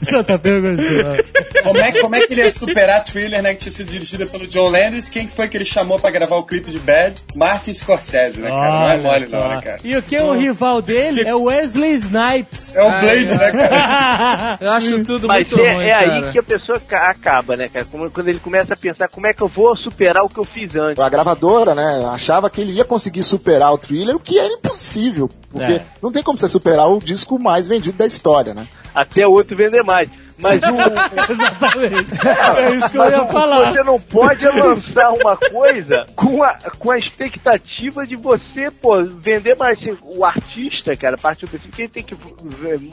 [0.00, 1.24] Deixa eu perguntando.
[1.62, 3.54] Como é, como é que ele ia superar Thriller, né?
[3.54, 5.08] Que tinha sido dirigida pelo John Landis?
[5.08, 7.20] Quem foi que ele chamou pra gravar o clipe de Bad?
[7.34, 8.70] Martin Scorsese, né, cara?
[8.72, 9.78] Não é mole não, né, cara?
[9.84, 12.74] E o que é o rival dele é o Wesley Snipes.
[12.76, 14.58] É o Blade, né, cara?
[14.60, 16.26] Eu acho tudo Mas muito é, ruim, é cara.
[16.26, 17.84] aí que a pessoa ca- acaba, né, cara?
[17.90, 20.44] Como- Quando ele começa a pensar como é que eu vou superar o que eu
[20.44, 20.98] fiz antes.
[20.98, 25.28] A gravadora, né, achava que ele ia conseguir superar o thriller, que era impossível.
[25.50, 25.84] Porque É.
[26.00, 28.66] não tem como você superar o disco mais vendido da história, né?
[28.94, 30.08] Até o outro vender mais.
[30.42, 32.14] Mas o, Exatamente.
[32.58, 33.72] É isso que eu ia o- falar.
[33.72, 39.56] você não pode lançar uma coisa com a, com a expectativa de você, pô, vender
[39.56, 39.78] mais.
[40.02, 42.16] O artista, cara, a partir do princípio que ele tem que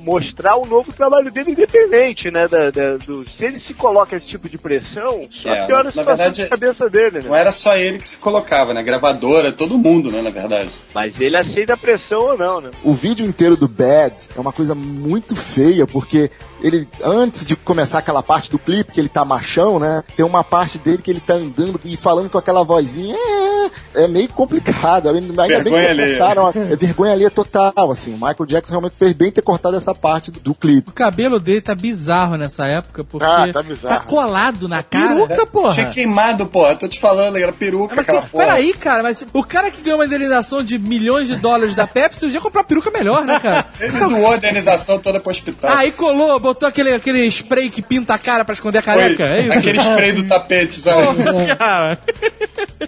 [0.03, 2.47] mostrar o novo trabalho dele independente, né?
[2.47, 5.83] Da, da- do, se ele se coloca esse tipo de pressão, só É, piora a
[5.85, 7.39] na situação verdade, da cabeça dele, Não né?
[7.41, 8.83] era só ele que se colocava, né?
[8.83, 10.69] Gravadora, todo mundo, né, na verdade.
[10.93, 12.69] Mas ele aceita a pressão ou não, né?
[12.83, 16.29] O vídeo inteiro do Bad é uma coisa muito feia, porque
[16.61, 20.03] ele, antes de começar aquela parte do clipe, que ele tá machão, né?
[20.15, 23.15] Tem uma parte dele que ele tá andando e falando com aquela vozinha.
[23.15, 23.58] É,
[23.95, 25.09] é meio complicado.
[25.09, 26.17] Ainda bem Vergonha que alheia.
[26.17, 26.49] cortaram.
[26.49, 28.11] É vergonha alheia total, assim.
[28.13, 30.89] O Michael Jackson realmente fez bem ter cortado essa parte do, do clipe.
[30.89, 34.05] O cabelo dele tá bizarro nessa época, porque Ah, tá bizarro.
[34.05, 35.09] colado na cara.
[35.25, 35.73] Peruca, porra.
[35.73, 36.75] Tinha queimado, porra.
[36.75, 38.45] Tô te falando, era peruca Mas aquela que, porra.
[38.45, 42.25] peraí, cara, mas o cara que ganhou uma indenização de milhões de dólares da Pepsi
[42.25, 43.65] podia comprar peruca melhor, né, cara?
[43.79, 45.75] Ele doou a indenização toda pro hospital.
[45.75, 49.23] Aí colou, botou aquele, aquele spray que pinta a cara pra esconder a Foi careca,
[49.25, 49.51] é isso?
[49.57, 51.03] aquele spray do tapete, sabe?
[51.57, 51.99] Cara,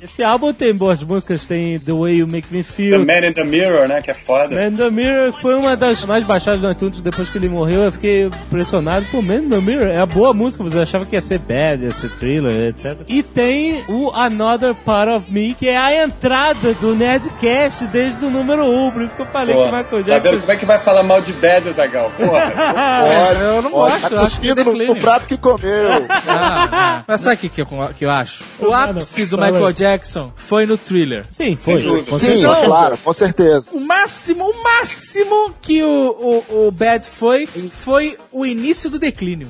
[0.02, 3.06] Esse álbum tem boas músicas, tem The Way You Make Me The Feel.
[3.06, 4.02] Man in the Mirror, né?
[4.02, 4.56] Que é foda.
[4.56, 7.82] Man in the Mirror foi uma das mais baixadas do iTunes depois que ele morreu.
[7.84, 9.06] Eu fiquei impressionado.
[9.12, 10.64] Pô, Man in the Mirror é a boa música.
[10.64, 13.00] Você achava que ia ser bad, ia ser thriller, etc.
[13.08, 18.30] E tem o Another Part of Me, que é a entrada do Nerdcast desde o
[18.30, 18.92] número 1.
[18.92, 20.40] Por isso que eu falei que o Porra, Michael tá vendo Jackson.
[20.42, 22.12] como é que vai falar mal de Bad, Zagal?
[22.12, 22.52] Porra.
[23.32, 23.92] Pode, eu não pode.
[23.94, 25.88] gosto, Tá eu acho que cuspindo no, no prato que comeu.
[26.28, 27.04] ah.
[27.08, 28.44] Mas sabe o que, que, eu, que eu acho?
[28.60, 29.72] O ápice do Michael.
[29.74, 31.24] Jackson foi no thriller.
[31.32, 31.82] Sim, foi.
[32.04, 32.66] Com Sim, certeza.
[32.66, 33.72] claro, com certeza.
[33.72, 39.48] O máximo, o máximo que o, o, o Bad foi, foi o início do declínio.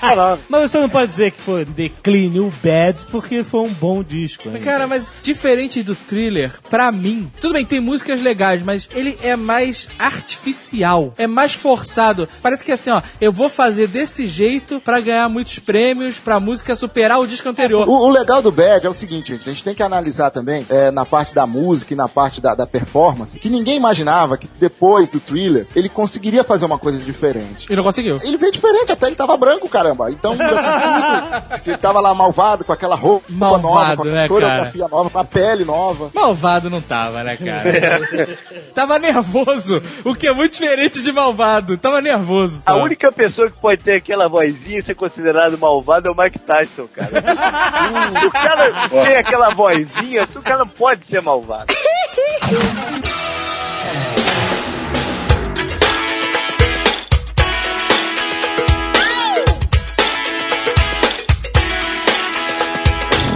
[0.00, 0.40] Falando.
[0.48, 4.48] Mas você não pode dizer que foi declínio bad, porque foi um bom disco.
[4.48, 4.60] né?
[4.60, 9.36] Cara, mas diferente do thriller, pra mim, tudo bem, tem músicas legais, mas ele é
[9.36, 12.26] mais artificial, é mais forçado.
[12.40, 16.74] Parece que assim, ó, eu vou fazer desse jeito pra ganhar muitos prêmios, pra música
[16.74, 17.86] superar o disco anterior.
[17.88, 20.66] O, o legal do Bad é o seguinte, gente, a gente tem que analisar também
[20.68, 24.48] é, na parte da música e na parte da, da performance, que ninguém imaginava que
[24.58, 27.70] depois do thriller ele conseguiria fazer uma coisa diferente.
[27.70, 28.18] E não conseguiu.
[28.22, 30.10] Ele veio diferente, até ele tava branco, caramba.
[30.10, 31.72] Então, assim, tudo.
[31.72, 35.18] Ele tava lá malvado, com aquela roupa Malvado, nova, com né, a coreografia nova, com
[35.18, 36.10] a pele nova.
[36.14, 38.38] Malvado não tava, né, cara?
[38.74, 41.78] tava nervoso, o que é muito diferente de malvado.
[41.78, 42.72] Tava nervoso só.
[42.72, 46.38] A única pessoa que pode ter aquela vozinha e ser considerado malvado é o Mike
[46.40, 47.10] Tyson, cara.
[48.26, 51.72] O cara tem aquela vozinha, o cara não pode ser malvado.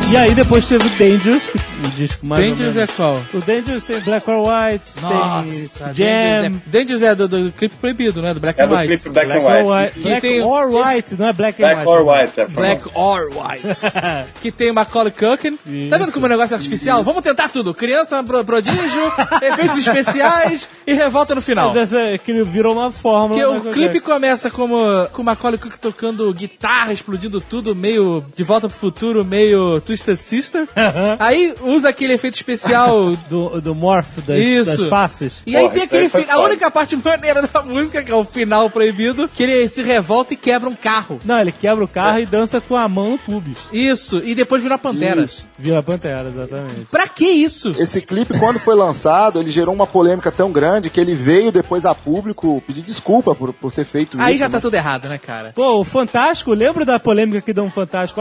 [0.09, 3.23] E aí depois teve o Dangerous, que, o disco mais ou Dangerous é qual?
[3.35, 7.53] O Dangerous tem Black or White, Nossa, tem Jam, Dangerous é, Dangerous é do, do
[7.53, 8.33] clipe proibido, né?
[8.33, 8.87] Do Black É and do White.
[8.87, 9.92] clipe Black, Black and or White.
[9.95, 11.88] Que Black tem- or White, não é Black and Black White.
[11.88, 13.66] or White, é Black or White.
[14.40, 15.57] que tem Macaulay Culkin.
[15.90, 17.03] Tá vendo como o negócio é artificial?
[17.03, 17.75] Vamos tentar tudo.
[17.75, 21.71] Criança, pro, prodígio, efeitos especiais e revolta no final.
[21.75, 23.40] Mas essa, é que virou uma fórmula.
[23.55, 24.77] Porque do o clipe começa como
[25.12, 30.18] com o Macaulay Culkin tocando guitarra, explodindo tudo, meio De Volta pro Futuro, meio Twisted
[30.18, 30.68] Sister.
[31.18, 33.16] aí usa aquele efeito especial.
[33.28, 34.76] Do, do morph das, Isso.
[34.76, 35.42] das faces.
[35.46, 38.14] E aí Porra, tem aí aquele fi- A única parte maneira da música, que é
[38.14, 41.18] o final proibido, que ele se revolta e quebra um carro.
[41.24, 43.56] Não, ele quebra o carro e dança com a mão no pubis.
[43.72, 45.22] Isso, e depois vira Pantera.
[45.22, 45.46] Isso.
[45.59, 46.87] Vira Pantera, exatamente.
[46.90, 47.74] Pra que isso?
[47.78, 51.87] Esse clipe, quando foi lançado, ele gerou uma polêmica tão grande que ele veio depois
[51.87, 54.40] a público pedir desculpa por, por ter feito Aí isso.
[54.40, 54.61] já tá né?
[54.61, 55.52] tudo errado, né, cara?
[55.54, 58.20] Pô, o Fantástico, lembra da polêmica que deu um Fantástico?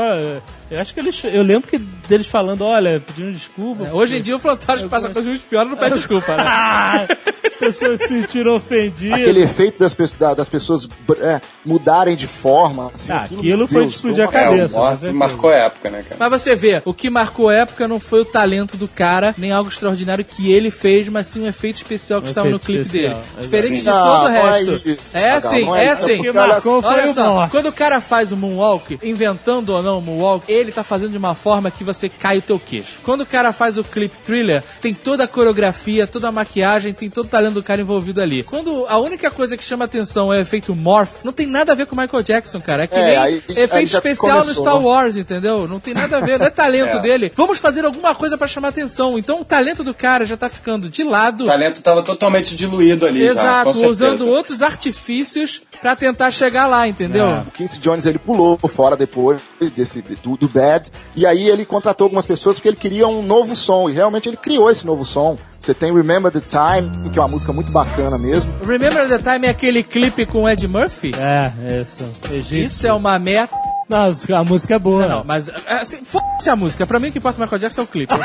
[0.72, 1.22] Eu acho que eles.
[1.26, 3.90] Eu lembro que deles falando, olha, pedindo desculpa.
[3.92, 6.44] Hoje em dia o Fantástico passa coisas muito piores não pede desculpa, né?
[6.46, 7.08] Ah,
[7.46, 9.20] as pessoas se sentiram ofendidas.
[9.20, 10.88] Aquele efeito das, pe- da- das pessoas
[11.20, 12.92] é, mudarem de forma.
[12.94, 14.80] assim, Ah, aquilo, aquilo foi Deus, de explodir a cabeça.
[15.08, 16.16] É, marcou a época, né, cara?
[16.30, 19.52] Mas você vê, o que marcou a época não foi o talento do cara, nem
[19.52, 22.82] algo extraordinário que ele fez, mas sim um efeito especial que Um estava no clipe
[22.82, 23.24] especial, dele.
[23.26, 23.42] exato.
[23.42, 24.98] Diferente de Não, todo o não é resto.
[25.14, 26.22] É sim, não é é sim.
[26.22, 30.02] Que marcou foi Olha só, quando o cara faz o moonwalk, inventando ou não o
[30.02, 33.00] moonwalk, ele tá fazendo de uma forma que você cai o teu queixo.
[33.04, 37.10] Quando o cara faz o clip thriller, tem toda a coreografia, toda a maquiagem, tem
[37.10, 38.44] todo o talento do cara envolvido ali.
[38.44, 41.76] Quando a única coisa que chama atenção é o efeito morph, não tem nada a
[41.76, 42.84] ver com o Michael Jackson, cara.
[42.84, 44.64] É que É, nem aí- aí efeito já especial no começou.
[44.64, 45.68] Star Wars, entendeu?
[45.68, 47.00] Não tem nada a ver, não é talento É.
[47.00, 47.32] dele.
[47.36, 49.18] Vamos fazer alguma coisa pra chamar atenção.
[49.18, 51.44] Então o talento do cara já tá ficando de lado.
[51.44, 53.24] O talento tava totalmente diluído ali.
[53.26, 53.92] já, Exato, certeza.
[53.92, 57.26] usando outros artifícios pra tentar chegar lá, entendeu?
[57.28, 57.40] É.
[57.48, 59.40] O Quincy Jones ele pulou fora depois
[59.76, 63.56] desse do, do Bad e aí ele contratou algumas pessoas porque ele queria um novo
[63.56, 65.38] som e realmente ele criou esse novo som.
[65.60, 68.54] Você tem Remember the Time, que é uma música muito bacana mesmo.
[68.64, 71.12] Remember the Time é aquele clipe com o Ed Murphy?
[71.18, 72.06] É, isso.
[72.32, 72.66] Egípcio.
[72.66, 73.75] Isso é uma merda.
[73.88, 74.06] Não,
[74.38, 75.08] a música é boa.
[75.08, 76.88] Não, mas assim, foda-se a música.
[76.88, 78.14] Pra mim o que importa do Michael Jackson é o clipe.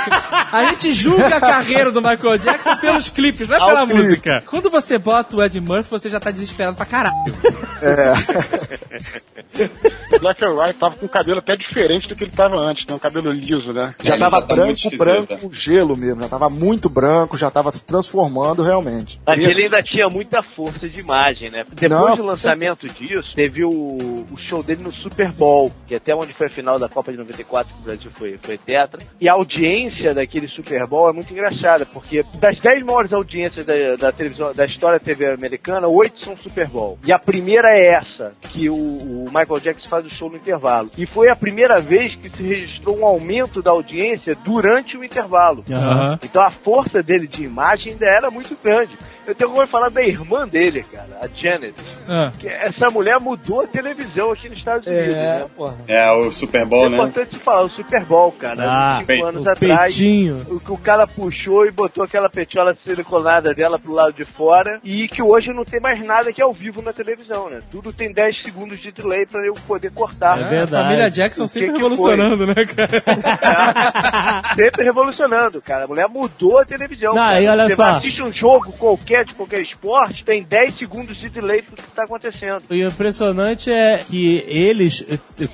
[0.53, 4.01] A gente julga a carreira do Michael Jackson pelos clipes, não é Ao pela clipe.
[4.03, 4.43] música.
[4.47, 7.15] Quando você bota o Ed Murphy, você já tá desesperado pra caralho.
[10.21, 12.95] Black and White tava com o cabelo até diferente do que ele tava antes, né?
[12.95, 13.95] Um cabelo liso, né?
[14.03, 16.23] Já É, tava tá muito branco, esquisito, branco, gelo mesmo.
[16.23, 19.21] Já tava muito branco, já tava se transformando realmente.
[19.27, 21.63] Mas ele ainda tinha muita força de imagem, né?
[21.73, 25.50] Depois Não, do lançamento disso, teve o, o show dele no Super Bowl,
[25.87, 28.59] que até onde foi a final da Copa de 94, que o Brasil foi, foi
[28.59, 29.01] tetra.
[29.21, 33.97] E a audiência daquele Super Bowl é muito engraçada, porque das 10 maiores audiências da,
[33.97, 36.99] da televisão, da história da TV americana, 8 são Super Bowl.
[37.05, 40.91] E a primeira é essa, que o, o Michael Jackson faz o show no intervalo.
[40.97, 45.65] E foi a primeira vez que se registrou um aumento da audiência durante o intervalo.
[45.71, 46.19] Aham.
[46.23, 48.97] Então a força dele de imagem ainda era muito grande.
[49.31, 51.75] Eu tenho como falar da irmã dele, cara, a Janet.
[52.09, 52.33] Ah.
[52.39, 55.47] Que essa mulher mudou a televisão aqui nos Estados Unidos, É, né?
[55.57, 55.77] porra.
[55.87, 56.97] É, o Super É Bowl, né?
[56.97, 59.27] importante se falar, o Super Bowl, cara, Ah, cinco peito.
[59.27, 59.95] anos O atrás.
[59.95, 60.37] peitinho.
[60.51, 64.81] O que o cara puxou e botou aquela petiola siliconada dela pro lado de fora
[64.83, 67.61] e que hoje não tem mais nada que é ao vivo na televisão, né?
[67.71, 70.41] Tudo tem 10 segundos de delay pra eu poder cortar.
[70.41, 70.75] É verdade.
[70.75, 72.91] A família Jackson sempre que revolucionando, né, cara?
[74.57, 75.85] Sempre revolucionando, cara.
[75.85, 77.15] A mulher mudou a televisão.
[77.15, 77.41] Não, cara.
[77.41, 77.85] e olha Você só.
[77.97, 82.05] assiste um jogo qualquer, de qualquer esporte, tem 10 segundos de delay pro que tá
[82.05, 82.63] acontecendo.
[82.71, 85.05] E o impressionante é que eles,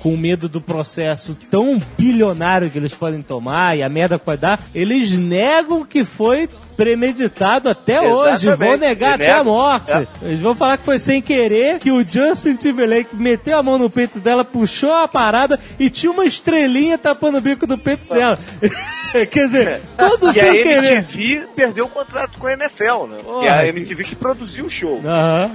[0.01, 4.41] com medo do processo tão bilionário que eles podem tomar e a merda que pode
[4.41, 8.45] dar, eles negam que foi premeditado até hoje.
[8.45, 8.79] Vão Exatamente.
[8.79, 9.53] negar até a negam.
[9.53, 9.91] morte.
[9.91, 10.07] É.
[10.21, 13.89] Eles vão falar que foi sem querer, que o Justin Timberlake meteu a mão no
[13.89, 18.37] peito dela, puxou a parada e tinha uma estrelinha tapando o bico do peito dela.
[19.31, 20.97] Quer dizer, tudo E a sem querer.
[21.09, 23.17] MTV perdeu o contrato com a NFL, né?
[23.39, 25.01] Que é a MTV que produziu o show.
[25.03, 25.51] Aham.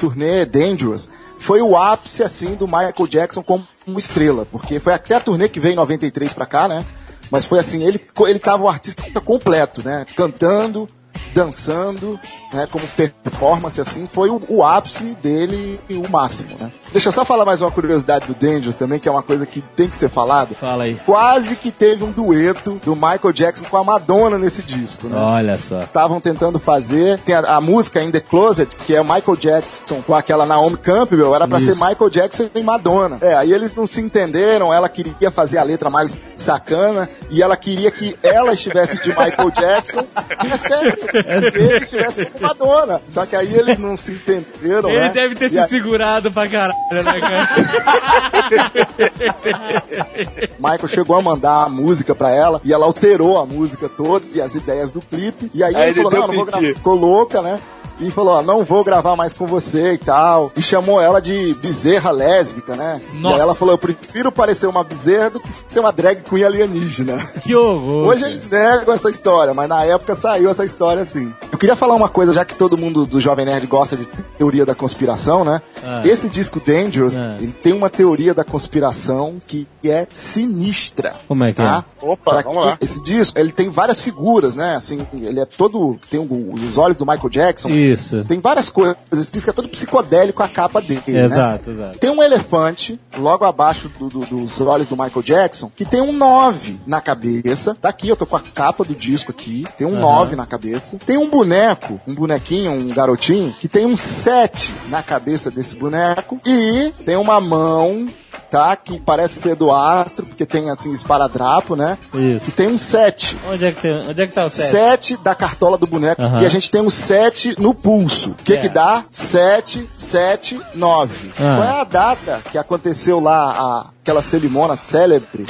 [0.00, 5.14] turnê Dangerous foi o ápice assim do Michael Jackson como uma estrela, porque foi até
[5.16, 6.84] a turnê que veio em 93 pra cá, né?
[7.30, 10.06] Mas foi assim, ele ele tava um artista completo, né?
[10.16, 10.88] Cantando,
[11.34, 12.18] dançando,
[12.52, 16.70] né, como performance assim, foi o, o ápice dele e o máximo, né?
[16.92, 19.60] Deixa eu só falar mais uma curiosidade do Dangerous também, que é uma coisa que
[19.60, 20.54] tem que ser falada.
[20.54, 20.94] Fala aí.
[21.04, 25.18] Quase que teve um dueto do Michael Jackson com a Madonna nesse disco, né?
[25.18, 25.82] Olha só.
[25.82, 27.18] estavam tentando fazer.
[27.20, 31.34] Tem a, a música In The Closet, que é Michael Jackson com aquela Naomi Campbell,
[31.34, 31.74] era pra Isso.
[31.74, 33.18] ser Michael Jackson e Madonna.
[33.20, 37.56] É, aí eles não se entenderam, ela queria fazer a letra mais sacana e ela
[37.56, 40.06] queria que ela estivesse de Michael Jackson.
[40.50, 43.00] É sério, ele estivesse como Madonna.
[43.10, 45.08] Só que aí eles não se entenderam, Ele né?
[45.10, 48.46] deve ter E se a- segurado pra caralho, né, cara?
[50.58, 54.40] Michael chegou a mandar a música pra ela e ela alterou a música toda e
[54.40, 55.50] as ideias do clipe.
[55.54, 56.66] E aí, Aí ele ele falou: Não, não vou gravar.
[56.66, 57.60] Ficou louca, né?
[58.00, 60.52] E falou: Ó, não vou gravar mais com você e tal.
[60.56, 63.00] E chamou ela de bezerra lésbica, né?
[63.14, 63.36] Nossa.
[63.36, 67.16] E ela falou: eu prefiro parecer uma bezerra do que ser uma drag queen alienígena.
[67.42, 68.08] Que horror.
[68.08, 71.32] Hoje eles negam essa história, mas na época saiu essa história assim.
[71.52, 74.04] Eu queria falar uma coisa, já que todo mundo do Jovem Nerd gosta de
[74.38, 75.62] teoria da conspiração, né?
[75.84, 76.02] Ah.
[76.04, 77.36] Esse disco Dangerous, Ah.
[77.40, 81.14] ele tem uma teoria da conspiração que é sinistra.
[81.28, 81.84] Como é que tá?
[82.02, 82.78] Opa, Pra vamos que- lá.
[82.80, 84.76] Esse disco, ele tem várias figuras, né?
[84.76, 85.98] Assim, ele é todo.
[86.10, 87.68] Tem os olhos do Michael Jackson.
[87.70, 87.72] é?
[87.92, 88.24] Isso.
[88.24, 88.96] Tem várias coisas.
[89.12, 91.02] Esse disco é todo psicodélico a capa dele.
[91.08, 91.24] né?
[91.24, 91.98] Exato, exato.
[91.98, 96.12] Tem um elefante logo abaixo do- do- dos olhos do Michael Jackson que tem um
[96.12, 97.74] 9 na cabeça.
[97.80, 99.64] Tá aqui, eu tô com a capa do disco aqui.
[99.76, 100.98] Tem um 9 na cabeça.
[101.04, 106.40] Tem um boneco, um bonequinho, um garotinho, que tem um 7 na cabeça desse boneco.
[106.44, 108.08] E tem uma mão.
[108.56, 108.74] Tá?
[108.74, 111.98] Que parece ser do astro, porque tem assim esparadrapo, né?
[112.14, 112.48] Isso.
[112.48, 113.36] E tem um 7.
[113.52, 114.70] Onde é que, tem, onde é que tá o sete?
[114.70, 116.22] 7 da cartola do boneco.
[116.22, 116.40] Aham.
[116.40, 118.30] E a gente tem um 7 no pulso.
[118.30, 119.04] O que que dá?
[119.10, 121.32] 7, 7, 9.
[121.38, 121.56] Ah.
[121.58, 125.44] Qual é a data que aconteceu lá a- aquela cerimônia célebre?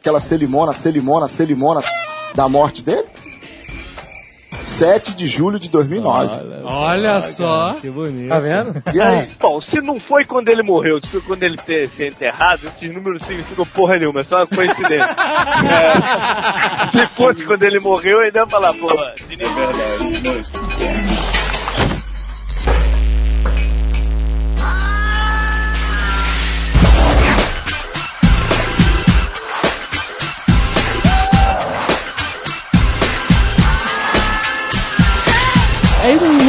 [0.00, 1.82] Aquela cerimônia, cerimônia, cerimônia
[2.34, 3.04] da morte dele?
[4.62, 6.62] 7 de julho de 2009.
[6.64, 7.74] Olha só.
[7.80, 8.28] Que bonito.
[8.28, 8.82] Tá vendo?
[8.94, 9.28] E aí?
[9.40, 12.94] Bom, se não foi quando ele morreu, se foi quando ele ter, ser enterrado, esses
[12.94, 15.08] números significam porra nenhuma, é só uma coincidência.
[15.68, 16.90] É.
[16.90, 21.37] Se fosse quando ele morreu, ainda ia falar, porra, É verdade.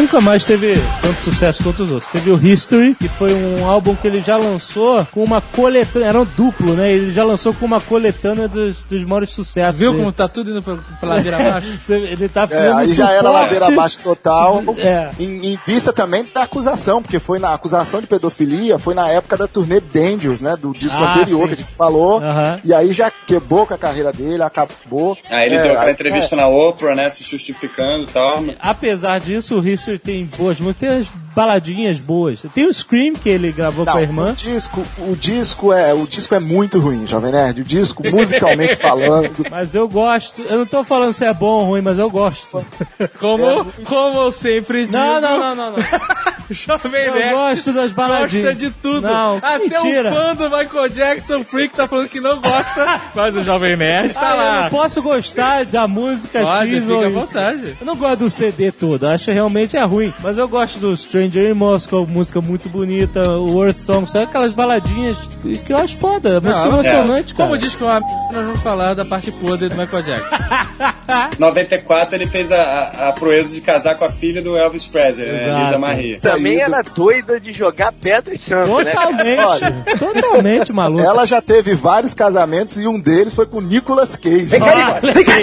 [0.10, 2.12] Nunca mais teve tanto sucesso quanto os outros.
[2.12, 6.20] Teve o History, que foi um álbum que ele já lançou com uma coletânea, era
[6.20, 6.92] um duplo, né?
[6.92, 9.80] Ele já lançou com uma coletânea dos, dos maiores sucessos.
[9.80, 10.02] Viu dele.
[10.04, 11.80] como tá tudo indo pra, pra ladeira abaixo?
[11.88, 14.64] Ele tá É, fazendo aí já era ladeira abaixo total.
[14.80, 15.10] É.
[15.20, 19.36] Em, em vista também da acusação, porque foi na acusação de pedofilia, foi na época
[19.36, 20.56] da turnê Dangerous, né?
[20.56, 21.48] Do disco Ah, anterior sim.
[21.48, 22.22] que a gente falou.
[22.64, 25.18] E aí já quebrou com a carreira dele, acabou.
[25.30, 27.10] Aí ele É, deu aquela entrevista na Oprah, né?
[27.10, 28.44] Se justificando e tal.
[28.60, 32.44] Apesar disso, o History tem boas músicas, tem as baladinhas boas.
[32.54, 34.32] Tem o Scream que ele gravou Não, com a irmã.
[34.32, 37.62] O disco, o disco é, o disco é muito ruim, Jovem Nerd.
[37.62, 40.42] O disco, musicalmente falando, Mas eu gosto.
[40.44, 42.66] Eu não tô falando se é bom ou ruim, mas eu gosto.
[43.20, 44.98] Como, como eu sempre digo.
[44.98, 45.78] Não, não, não, não, não.
[46.52, 48.46] Jovem Eu Nerd gosto das baladinhas.
[48.46, 49.02] gosta de tudo.
[49.02, 50.10] Não, Até mentira.
[50.10, 54.14] um fã do Michael Jackson Freak tá falando que não gosta, mas o Jovem Nerd
[54.16, 54.62] tá Ah, eu lá.
[54.64, 57.78] não posso gostar da música Pode, X fica ou à vontade.
[57.80, 60.14] Eu não gosto do CD todo, acho que realmente é ruim.
[60.22, 64.54] Mas eu gosto do Stranger in Moscow, música muito bonita, o Earth Song, sabe aquelas
[64.54, 65.18] baladinhas
[65.66, 67.50] que eu acho foda, música Não, emocionante, cara.
[67.50, 68.00] Como diz que é uma
[68.32, 70.36] nós vamos falar da parte podre do Michael Jackson.
[71.40, 75.26] 94 ele fez a, a, a proeza de casar com a filha do Elvis Presley,
[75.32, 75.64] né?
[75.64, 76.20] Lisa Marie.
[76.20, 76.74] também Saído.
[76.76, 78.92] era doida de jogar pedra e santo, né?
[78.92, 79.84] Totalmente, Olha.
[79.98, 81.04] totalmente maluco.
[81.04, 84.50] ela já teve vários casamentos e um deles foi com Nicolas Cage.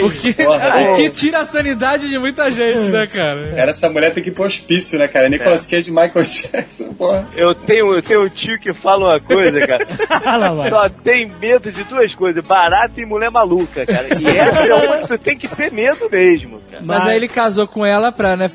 [0.04, 3.52] O que, Porra, o que tira a sanidade de muita gente, né, cara?
[3.56, 5.28] Era essa mulher tem que hospício, né, cara?
[5.28, 7.26] Nicolas Cage e Michael Jackson, porra.
[7.36, 9.86] Eu tenho, eu tenho um tio que fala uma coisa, cara.
[10.70, 14.08] Só tem medo de duas coisas, barata e mulher maluca, cara.
[14.20, 16.82] E essa é uma que tu tem que ter medo mesmo, cara.
[16.84, 18.50] Mas, aí ele casou com ela pra, né,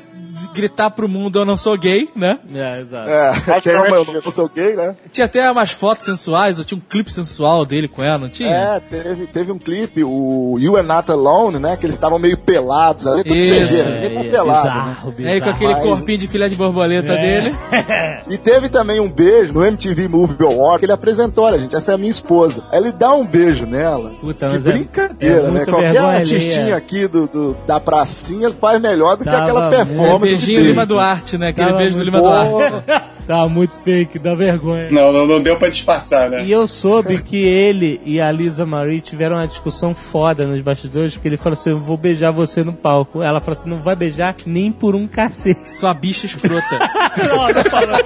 [0.52, 2.38] gritar pro mundo eu não sou gay, né?
[2.54, 3.08] É, exato.
[3.10, 4.94] É, tem uma, eu não sou gay, né?
[5.10, 8.50] Tinha até umas fotos sensuais, ou tinha um clipe sensual dele com ela, não tinha?
[8.50, 11.76] É, teve, teve um clipe, o You Are Not Alone, né?
[11.76, 14.72] Que eles estavam meio pelados ali, tudo Isso, CG, É, ninguém tá é pelado, né?
[14.72, 15.34] bizarro, bizarro.
[15.34, 17.54] Aí com aquele Mas- corpinho de filé de borboleta dele.
[18.28, 21.92] E teve também um beijo no MTV Movie Award que ele apresentou, olha gente, essa
[21.92, 22.64] é a minha esposa.
[22.70, 24.10] Aí ele dá um beijo nela.
[24.20, 25.64] Puta, que é- brincadeira, é né?
[25.64, 29.82] Qualquer artistinha aqui do, do- da pracinha faz melhor do que Tava aquela mesmo.
[29.82, 30.32] É, performance.
[30.46, 30.70] Beijinho.
[30.70, 31.48] Lima Duarte, né?
[31.48, 32.52] Aquele Tava beijo do Lima Duarte.
[33.32, 34.88] Tá muito fake, dá vergonha.
[34.90, 36.44] Não, não, não deu pra disfarçar, né?
[36.44, 41.14] E eu soube que ele e a Lisa Marie tiveram uma discussão foda nos bastidores,
[41.14, 43.22] porque ele falou assim: Eu vou beijar você no palco.
[43.22, 45.66] Ela falou assim: Não vai beijar nem por um cacete.
[45.70, 46.60] Sua bicha escrota.
[47.26, 47.98] não, não falou.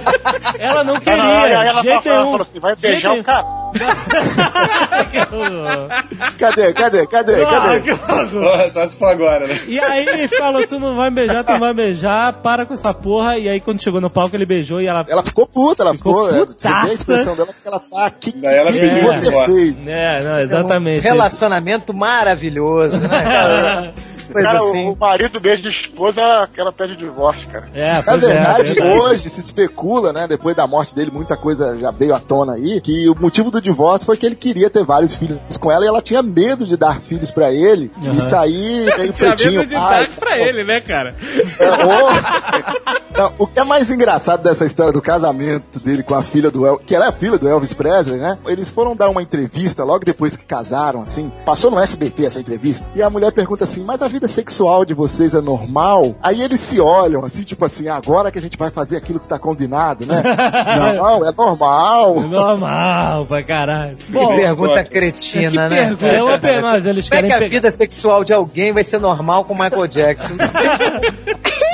[0.59, 1.17] Ela não Não, queria.
[1.17, 2.31] não, aí ela jeito falou, nenhum.
[2.31, 3.57] falou assim, vai Jeito beijar o cara.
[6.37, 7.95] cadê, cadê, cadê, Ah, cadê?
[8.29, 9.59] Porra, só se for agora, né?
[9.67, 12.93] E aí ele falou, tu não vai beijar, tu não vai beijar, para com essa
[12.93, 13.37] porra.
[13.37, 15.05] E aí quando chegou no palco ele beijou e ela...
[15.07, 16.41] Ela ficou puta, ela Ficou ficou.
[16.43, 18.31] é, Você vê a expressão dela que ela tá aqui.
[18.31, 19.75] Que, ela que pediu você fez?
[19.87, 21.03] É, não, exatamente.
[21.03, 23.07] Relacionamento maravilhoso, né?
[23.09, 23.93] cara?
[24.27, 24.89] Cara, o- assim.
[24.89, 26.19] o marido beijo de esposa,
[26.57, 27.65] ela pede divórcio, cara.
[27.73, 28.99] É, Na pois é, verdade, é verdade.
[28.99, 32.81] hoje se especula, né, depois da morte dele, muita coisa já veio à tona aí,
[32.81, 35.87] que o motivo do divórcio foi que ele queria ter vários filhos com ela e
[35.87, 38.11] ela tinha medo de dar filhos pra ele Aham.
[38.17, 39.59] e sair meio Tinha pretinho.
[39.61, 41.15] medo de pai, dar pra ele, né, cara?
[41.57, 42.09] É, ou-
[43.17, 46.67] Não, o que é mais engraçado dessa história do casamento dele com a filha do
[46.67, 48.37] El, que ela é a filha do Elvis Presley, né?
[48.45, 51.31] Eles foram dar uma entrevista logo depois que casaram, assim.
[51.43, 52.87] Passou no SBT essa entrevista.
[52.93, 56.15] E a mulher pergunta assim: Mas a vida sexual de vocês é normal?
[56.21, 59.27] Aí eles se olham, assim, tipo assim: Agora que a gente vai fazer aquilo que
[59.27, 60.21] tá combinado, né?
[60.95, 62.21] Não, é normal.
[62.21, 63.97] Normal, pra caralho.
[63.97, 65.69] Que pergunta cretina, que né?
[65.69, 67.49] pergunta, é uma pergunta, eles Como é que a pegar...
[67.49, 70.35] vida sexual de alguém vai ser normal com Michael Jackson?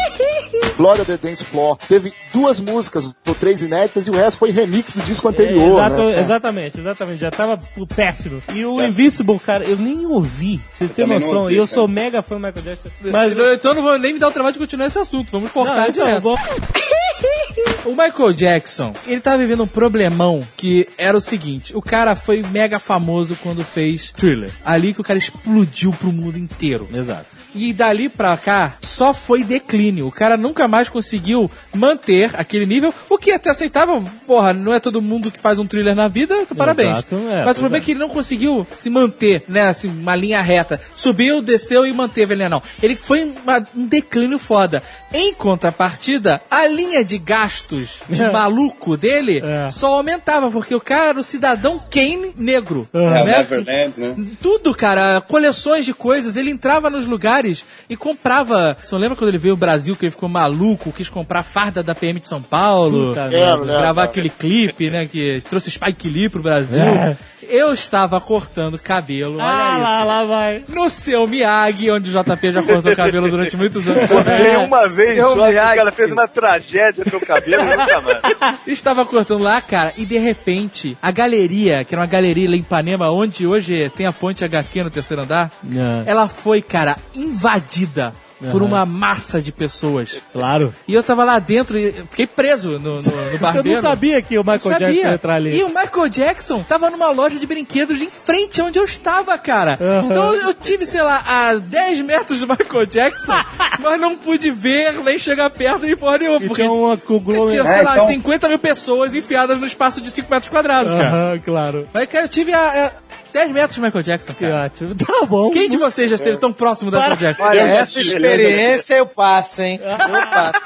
[0.91, 4.95] Of the Dance Floor teve duas músicas, ou três inéditas, e o resto foi remix
[4.95, 5.71] do disco anterior.
[5.79, 6.19] Exato- né?
[6.19, 7.19] Exatamente, exatamente.
[7.21, 7.59] Já tava
[7.95, 8.41] péssimo.
[8.53, 10.59] E o Invincible, cara, eu nem ouvi.
[10.73, 11.43] Você tem noção?
[11.43, 11.75] ouvi, E eu cara.
[11.75, 12.89] sou mega fã do Michael Jackson.
[13.11, 15.31] Mas, então eu não vou nem me dar o trabalho de continuar esse assunto.
[15.31, 16.21] Vamos cortar Não, então, direto.
[16.23, 16.35] bom,
[17.85, 22.41] O Michael Jackson, ele tava vivendo um problemão que era o seguinte: o cara foi
[22.51, 24.51] mega famoso quando fez Thriller.
[24.63, 26.87] Ali que o cara explodiu pro mundo inteiro.
[26.93, 27.25] Exato.
[27.55, 30.07] E dali pra cá, só foi declínio.
[30.07, 34.03] O cara nunca mais conseguiu manter aquele nível, o que é até aceitável.
[34.25, 36.91] Porra, não é todo mundo que faz um thriller na vida, parabéns.
[36.99, 37.79] Exato, é, Mas o problema é.
[37.79, 37.81] é.
[37.83, 40.79] que ele não conseguiu se manter, né, assim, uma linha reta.
[40.95, 42.61] Subiu, desceu e manteve a linha, não.
[42.81, 44.81] Ele foi uma- um declínio foda.
[45.13, 49.69] Em contrapartida, a linha de gastos de maluco dele É.
[49.71, 52.87] só aumentava, porque o cara era o cidadão Kane negro.
[52.93, 53.23] É, o né?
[53.23, 54.15] Neverland, né?
[54.41, 56.35] Tudo, cara, coleções de coisas.
[56.35, 57.42] Ele entrava nos lugares
[57.89, 58.77] e comprava.
[58.81, 61.83] Você não lembra quando ele veio ao Brasil que ele ficou maluco, quis comprar farda
[61.83, 63.09] da PM de São Paulo?
[63.09, 63.65] Puta merda.
[63.65, 65.05] gravar aquele clipe, né?
[65.05, 66.79] Que trouxe Spike Lee pro Brasil.
[66.81, 67.17] É.
[67.49, 69.81] Eu estava cortando cabelo, olha Ah, isso.
[69.83, 70.63] lá, lá vai.
[70.69, 74.55] No seu Miyagi, onde o JP já cortou cabelo durante muitos anos Tem também.
[74.65, 78.59] uma vez só o cara fez uma tragédia no seu cabelo nunca mais.
[78.65, 82.59] Estava cortando lá, cara, e de repente, a galeria, que era uma galeria lá em
[82.59, 86.09] Ipanema, onde hoje tem a ponte HQ no terceiro andar, É.
[86.09, 86.95] ela foi, cara,
[87.33, 88.13] invadida
[88.51, 90.17] por uma massa de pessoas.
[90.33, 90.75] Claro.
[90.85, 93.69] E eu tava lá dentro e fiquei preso no, no, no Você barbeiro.
[93.69, 95.57] não sabia que o Michael Jackson ia entrar ali.
[95.57, 99.79] E o Michael Jackson tava numa loja de brinquedos em frente onde eu estava, cara.
[99.79, 100.07] Aham.
[100.07, 103.31] Então eu tive, sei lá, a 10 metros do Michael Jackson,
[103.81, 106.37] mas não pude ver nem chegar perto nem porra nenhuma.
[106.43, 107.65] E Porque tinha uma tinha, conglomerada.
[107.65, 111.39] sei É, lá, então- 50 mil pessoas enfiadas no espaço de 5 metros quadrados, cara.
[111.45, 111.87] Claro.
[111.93, 112.91] Mas, cara, eu tive a, a
[113.33, 114.65] 10 metros do Michael Jackson, Que cara.
[114.65, 114.95] ótimo.
[114.95, 115.49] Tá bom.
[115.51, 117.43] Quem de vocês já esteve tão próximo da Michael Jackson?
[117.43, 119.79] Olha, essa experiência eu passo, hein?
[119.83, 120.61] Eu passo.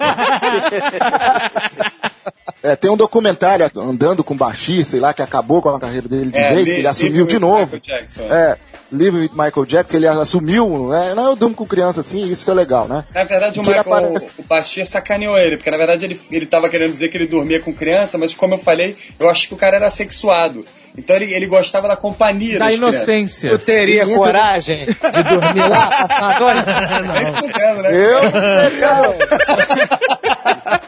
[2.64, 6.32] É, tem um documentário andando com Bashir, sei lá, que acabou com a carreira dele
[6.32, 7.76] de É, vez, Li- que ele assumiu de with novo.
[7.76, 8.58] Michael Jackson, É,
[8.92, 11.14] Living with Michael Jackson, que ele assumiu, né?
[11.14, 13.04] Não, eu durmo com criança assim, isso é legal, né?
[13.14, 16.46] Na verdade, o Que Michael, aparece- o Bashir sacaneou ele, porque na verdade ele, ele
[16.46, 19.54] tava querendo dizer que ele dormia com criança, mas como eu falei, eu acho que
[19.54, 20.66] o cara era sexuado.
[20.98, 23.52] Então ele, ele gostava da companhia Da das inocência.
[23.52, 24.94] Tu teria coragem de
[25.24, 27.54] dormir lá, passar a noite?
[27.54, 27.84] crianças.
[27.84, 27.92] Né?
[27.94, 29.18] Eu não teria.
[30.66, 30.80] Mas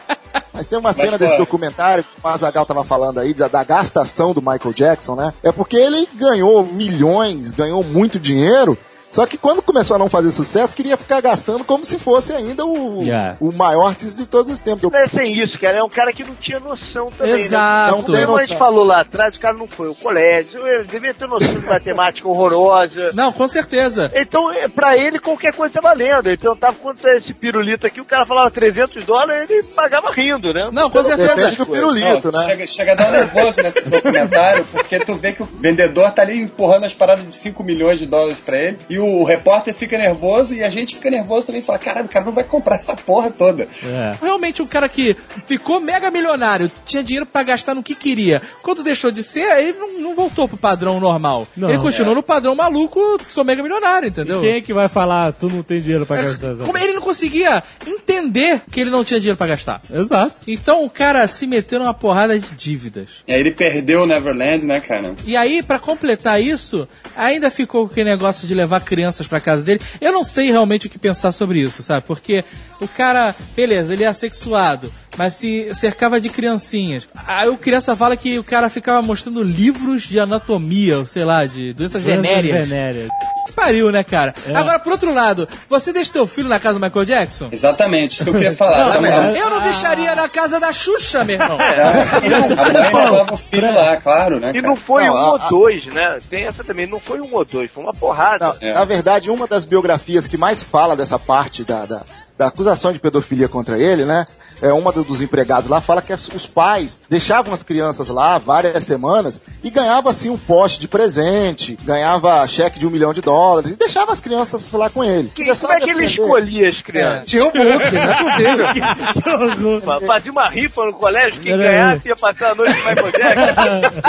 [0.70, 4.40] tem uma cena desse documentário que o Mazagal tava falando aí, da, da gastação do
[4.40, 5.34] Michael Jackson, né?
[5.42, 8.78] É porque ele ganhou milhões, ganhou muito dinheiro,
[9.10, 12.64] só que quando começou a não fazer sucesso, queria ficar gastando como se fosse ainda
[12.64, 13.36] o, Yeah.
[13.40, 14.84] o maior artista de todos os tempos.
[14.84, 15.78] Eu- Não é sem isso, cara.
[15.78, 17.34] É um cara que não tinha noção também.
[17.34, 17.40] Né?
[17.40, 17.96] Exato.
[17.96, 20.84] Não tem Como a gente falou lá atrás, o cara não foi ao colégio, ele
[20.84, 23.10] devia ter noção de matemática horrorosa.
[23.14, 24.10] Não, com certeza.
[24.14, 26.30] Então, é, pra ele, qualquer coisa tá valendo.
[26.30, 30.52] Então, tava quanto é esse pirulito aqui, o cara falava 300 dólares, ele pagava rindo,
[30.52, 30.68] né?
[30.72, 31.34] Não, com certeza.
[31.34, 32.46] Depende do pirulito, Não, né?
[32.48, 36.22] chega, chega a dar um nervoso nesse documentário, porque tu vê que o vendedor tá
[36.22, 39.98] ali empurrando as paradas de 5 milhões de dólares pra ele, e o repórter fica
[39.98, 42.94] nervoso, e a gente fica nervoso também, fala, caralho, o cara não vai comprar essa
[42.94, 43.66] porra toda.
[43.84, 44.16] É.
[44.20, 48.42] Realmente um cara que ficou mega milionário, tinha dinheiro pra gastar no que queria.
[48.62, 51.46] Quando deixou de ser, ele não, não voltou pro padrão normal.
[51.56, 51.68] Não.
[51.68, 54.40] ele continuou no padrão maluco, sou mega milionário, entendeu?
[54.40, 56.56] Quem é que vai falar, tu não tem dinheiro pra gastar?
[56.56, 59.80] Como ele não conseguia entender que ele não tinha dinheiro pra gastar.
[59.92, 60.42] Exato.
[60.46, 63.08] Então o cara se meteu numa porrada de dívidas.
[63.26, 65.14] E aí ele perdeu o Neverland, né, cara?
[65.24, 69.62] E aí, pra completar isso, ainda ficou com aquele negócio de levar crianças pra casa
[69.62, 69.80] dele.
[70.00, 72.04] Eu não sei realmente o que pensar sobre isso, sabe?
[72.04, 72.44] Porque
[72.80, 77.08] o cara, beleza, ele é assexuado, mas se cercava de criancinhas.
[77.26, 81.44] Aí o criança fala que o cara ficava mostrando livros de anatomia, ou sei lá,
[81.46, 82.68] de doenças venéreas.
[82.68, 83.08] Venéreas.
[83.46, 84.32] Que pariu, né, cara?
[84.46, 84.54] É.
[84.54, 87.48] Agora, por outro lado, você deixa teu filho na casa do Michael Jackson?
[87.50, 88.94] Exatamente, isso que eu queria falar.
[88.94, 91.58] Não, mulher- Eu não deixaria na casa da Xuxa, meu irmão.
[91.60, 94.50] a mãe levava o filho lá, claro, né?
[94.50, 94.66] E cara?
[94.68, 96.18] não foi Não, um a- ou dois, né?
[96.28, 98.54] Tem essa também, não foi um ou dois, foi uma porrada.
[98.60, 102.02] Não, Na verdade, uma das biografias que mais fala dessa parte da, da,
[102.40, 104.24] da acusação de pedofilia contra ele, né?
[104.62, 108.38] É, uma do- dos empregados lá fala que as- os pais deixavam as crianças lá
[108.38, 113.20] várias semanas e ganhava assim um poste de presente, ganhava cheque de um milhão de
[113.20, 115.30] dólares e deixava as crianças lá com ele.
[115.34, 117.24] Que- como é que ele escolhia as crianças?
[117.26, 119.60] Tinha um book, inclusive.
[119.66, 119.80] Horror.
[119.82, 123.12] Fa- Fazia uma rifa no colégio, quem ganhasse ia passar a noite com o Michael
[123.12, 124.00] Jackson.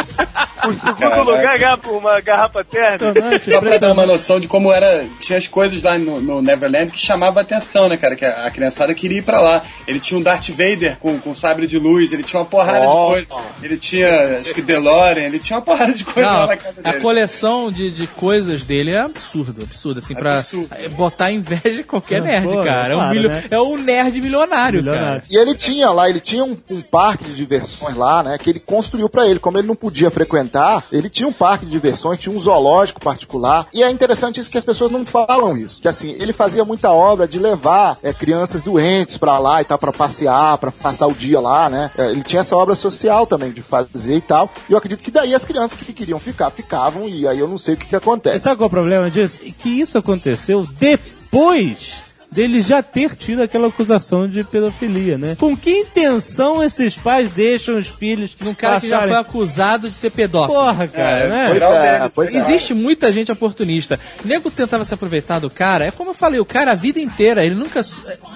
[0.67, 3.13] O segundo lugar ganhava uma garrafa térmica.
[3.49, 5.05] Só pra dar uma noção de como era.
[5.19, 8.15] Tinha as coisas lá no, no Neverland que chamavam a atenção, né, cara?
[8.15, 9.63] Que a, a criançada queria ir pra lá.
[9.87, 13.15] Ele tinha um Darth Vader com, com sabre de luz, ele tinha uma porrada Ó.
[13.17, 13.43] de coisa.
[13.63, 16.81] Ele tinha, acho que DeLorean, ele tinha uma porrada de coisa lá Não, na casa
[16.83, 17.01] a dele.
[17.01, 20.69] coleção de, de coisas dele é absurdo, absurdo, assim, pra Absurdo.
[20.77, 22.93] eh, botar inveja de qualquer Ah, nerd, pô, cara.
[22.93, 23.43] É, um claro, milho- né?
[23.49, 25.21] é um nerd milionário, Milionário.
[25.21, 25.23] cara.
[25.29, 28.37] E ele tinha lá, ele tinha um, um parque de diversões lá, né?
[28.37, 29.39] Que ele construiu pra ele.
[29.39, 30.50] Como ele não podia frequentar,
[30.91, 33.67] ele tinha um parque de diversões, tinha um zoológico particular.
[33.73, 35.81] E é interessante isso que as pessoas não falam isso.
[35.81, 39.77] Que assim, ele fazia muita obra de levar é, crianças doentes pra lá e tal,
[39.77, 41.91] pra passear, pra passar o dia lá, né?
[41.97, 44.49] É, ele tinha essa obra social também de fazer e tal.
[44.69, 47.07] E eu acredito que daí as crianças que queriam ficar, ficavam.
[47.07, 48.39] E aí eu não sei o que, que E acontece.
[48.43, 49.39] sabe qual é o problema disso?
[49.41, 55.35] Que isso aconteceu depois dele já ter tido aquela acusação de pedofilia, né?
[55.37, 59.89] Com que intenção esses pais deixam os filhos Num cara que já passarem- foi acusado
[59.89, 60.57] de ser pedófilo.
[60.59, 61.45] Porra, cara, É, né?
[61.49, 62.37] Pois é, pois é.
[62.37, 63.99] Existe muita gente oportunista.
[64.23, 65.85] O nego tentava se aproveitar do cara.
[65.85, 67.81] É como eu falei, o cara a vida inteira, ele nunca,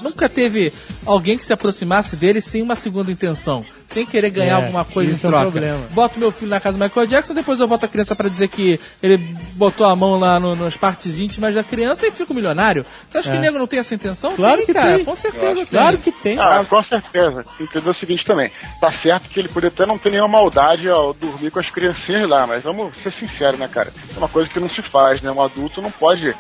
[0.02, 0.74] nunca teve
[1.06, 3.64] alguém que se aproximasse dele sem uma segunda intenção.
[3.86, 5.52] Sem querer ganhar É, alguma coisa em isso é um troca.
[5.52, 5.80] problema.
[5.92, 8.48] Boto meu filho na casa do Michael Jackson, depois eu boto a criança pra dizer
[8.48, 9.18] que ele
[9.54, 12.86] botou a mão lá no- nas partes íntimas da criança e fica milionário.
[13.10, 14.34] Você acha que o nego não tem essa intenção?
[14.34, 14.36] É.
[14.36, 14.96] Claro tem, que cara.
[14.96, 15.06] tem.
[15.06, 15.66] Com certeza tem.
[15.68, 16.40] Claro que tem.
[16.40, 17.46] Ah, com certeza.
[17.60, 18.52] Entendeu o seguinte também.
[18.82, 22.28] Tá certo que ele poderia até não ter nenhuma maldade ao dormir com as criancinhas
[22.30, 23.94] lá, mas vamos ser sinceros, né, cara?
[24.16, 25.32] É uma coisa que não se faz, né?
[25.32, 26.36] Um adulto não pode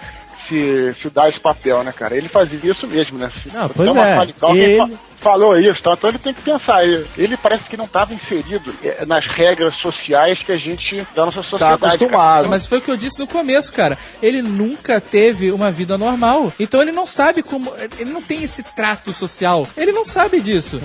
[0.48, 2.16] se, se dar esse papel, né, cara?
[2.16, 3.32] Ele fazia isso mesmo, né?
[3.42, 4.16] Se Não, se pois é.
[4.16, 5.94] falha de cal, alguém Ele- fa- falou isso, tá?
[5.94, 6.84] então ele tem que pensar.
[6.86, 11.26] Ele, ele parece que não estava inserido eh, nas regras sociais que a gente, da
[11.26, 11.80] nossa Tá sociedade.
[11.82, 11.94] cara.
[11.96, 12.50] acostumado.
[12.50, 13.98] Mas foi o que eu disse no começo, cara.
[14.22, 16.54] Ele nunca teve uma vida normal.
[16.60, 17.74] Então ele não sabe como.
[17.98, 19.68] Ele não tem esse trato social.
[19.76, 20.80] Ele não sabe disso.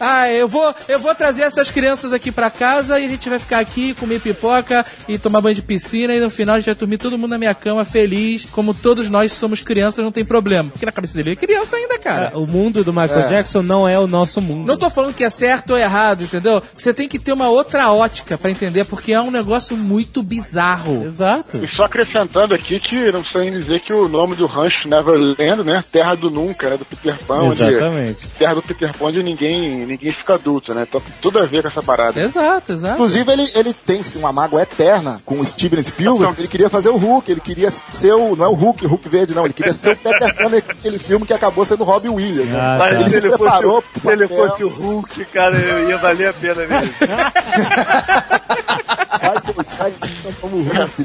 [0.00, 3.38] Ah, eu vou, eu vou trazer essas crianças aqui pra casa e a gente vai
[3.38, 6.74] ficar aqui, comer pipoca e tomar banho de piscina e no final a gente vai
[6.74, 8.44] dormir todo mundo na minha cama feliz.
[8.46, 10.70] Como todos nós somos crianças, não tem problema.
[10.70, 12.32] Porque na cabeça dele ele é criança ainda, cara.
[12.38, 13.28] O mundo do Michael É.
[13.28, 14.66] Jackson não é o nosso mundo.
[14.66, 16.62] Não tô falando que é certo ou errado, entendeu?
[16.74, 21.04] Você tem que ter uma outra ótica pra entender, porque é um negócio muito bizarro.
[21.04, 21.58] Exato.
[21.64, 25.84] E só acrescentando aqui que não sei dizer que o nome do rancho Neverland, né?
[25.90, 26.76] Terra do Nunca, né?
[26.76, 28.28] Do Peter Pan, onde Exatamente.
[28.38, 30.84] terra do Peter Pan onde ninguém, ninguém fica adulto, né?
[30.88, 32.20] Então tem tudo a ver com essa parada.
[32.20, 32.94] Exato, exato.
[32.94, 36.34] Inclusive, ele, ele tem uma mágoa eterna com o Steven Spielberg.
[36.38, 38.34] Ele queria fazer o Hulk, ele queria ser o.
[38.36, 39.44] Não é o Hulk, o Hulk verde, não.
[39.44, 42.50] Ele queria ser o Peter Pan naquele filme que acabou sendo Robbie Williams.
[42.50, 42.58] Né?
[42.60, 44.48] Ah, Mas ele se se ele, preparou fosse, se ele papel.
[44.48, 46.94] fosse o Hulk, cara, ia valer a pena mesmo.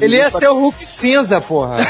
[0.00, 1.78] Ele ia ser o Hulk cinza, porra.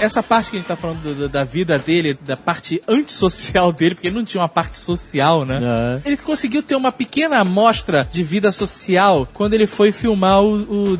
[0.00, 3.72] essa parte que a gente tá falando do- do- da vida dele, da parte antissocial
[3.72, 5.60] dele, porque ele não tinha uma parte social, né?
[6.04, 6.08] É.
[6.08, 10.98] Ele conseguiu ter uma pequena amostra de vida social quando ele foi filmar o, o,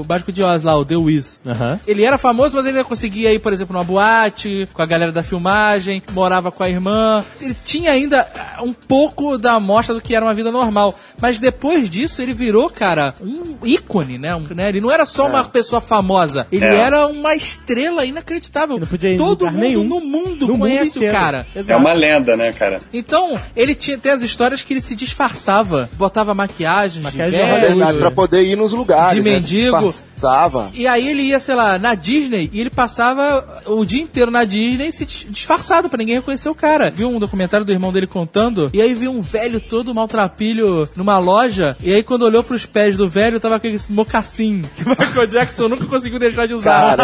[0.00, 1.40] o Mágico de Oz lá, o The Wiz.
[1.86, 5.12] Ele era famoso, mas ele ainda conseguia ir, por exemplo, numa boate, com a galera
[5.12, 7.24] da filmagem, morava com a irmã.
[7.40, 10.94] Ele tinha ainda ah, um pouco da amostra do que era uma vida normal.
[11.20, 14.34] Mas depois disso, ele virou, cara, um ícone, né?
[14.34, 14.68] Um- né?
[14.68, 16.76] Ele não era só uma pessoa famosa, ele É.
[16.76, 18.37] era uma estrela inacreditável.
[18.74, 19.84] Ele não podia ir em Todo mundo nenhum.
[19.84, 21.14] no mundo No mundo conhece inteiro.
[21.14, 21.46] o cara.
[21.66, 22.80] É uma lenda, né, cara?
[22.92, 27.60] Então, ele tinha tem as histórias que ele se disfarçava, botava maquiagens Maquiagem de É
[27.60, 29.22] verdade, pra poder ir nos lugares.
[29.22, 29.36] De né?
[29.36, 29.76] Mendigo.
[29.78, 30.70] disfarçava.
[30.74, 34.44] E aí ele ia, sei lá, na Disney e ele passava o dia inteiro na
[34.44, 36.90] Disney se dis- disfarçado pra ninguém reconhecer o cara.
[36.90, 41.18] Viu um documentário do irmão dele contando e aí viu um velho todo maltrapilho numa
[41.18, 45.26] loja e aí quando olhou pros pés do velho tava aquele mocassim que o Michael
[45.26, 46.96] Jackson nunca conseguiu deixar de usar.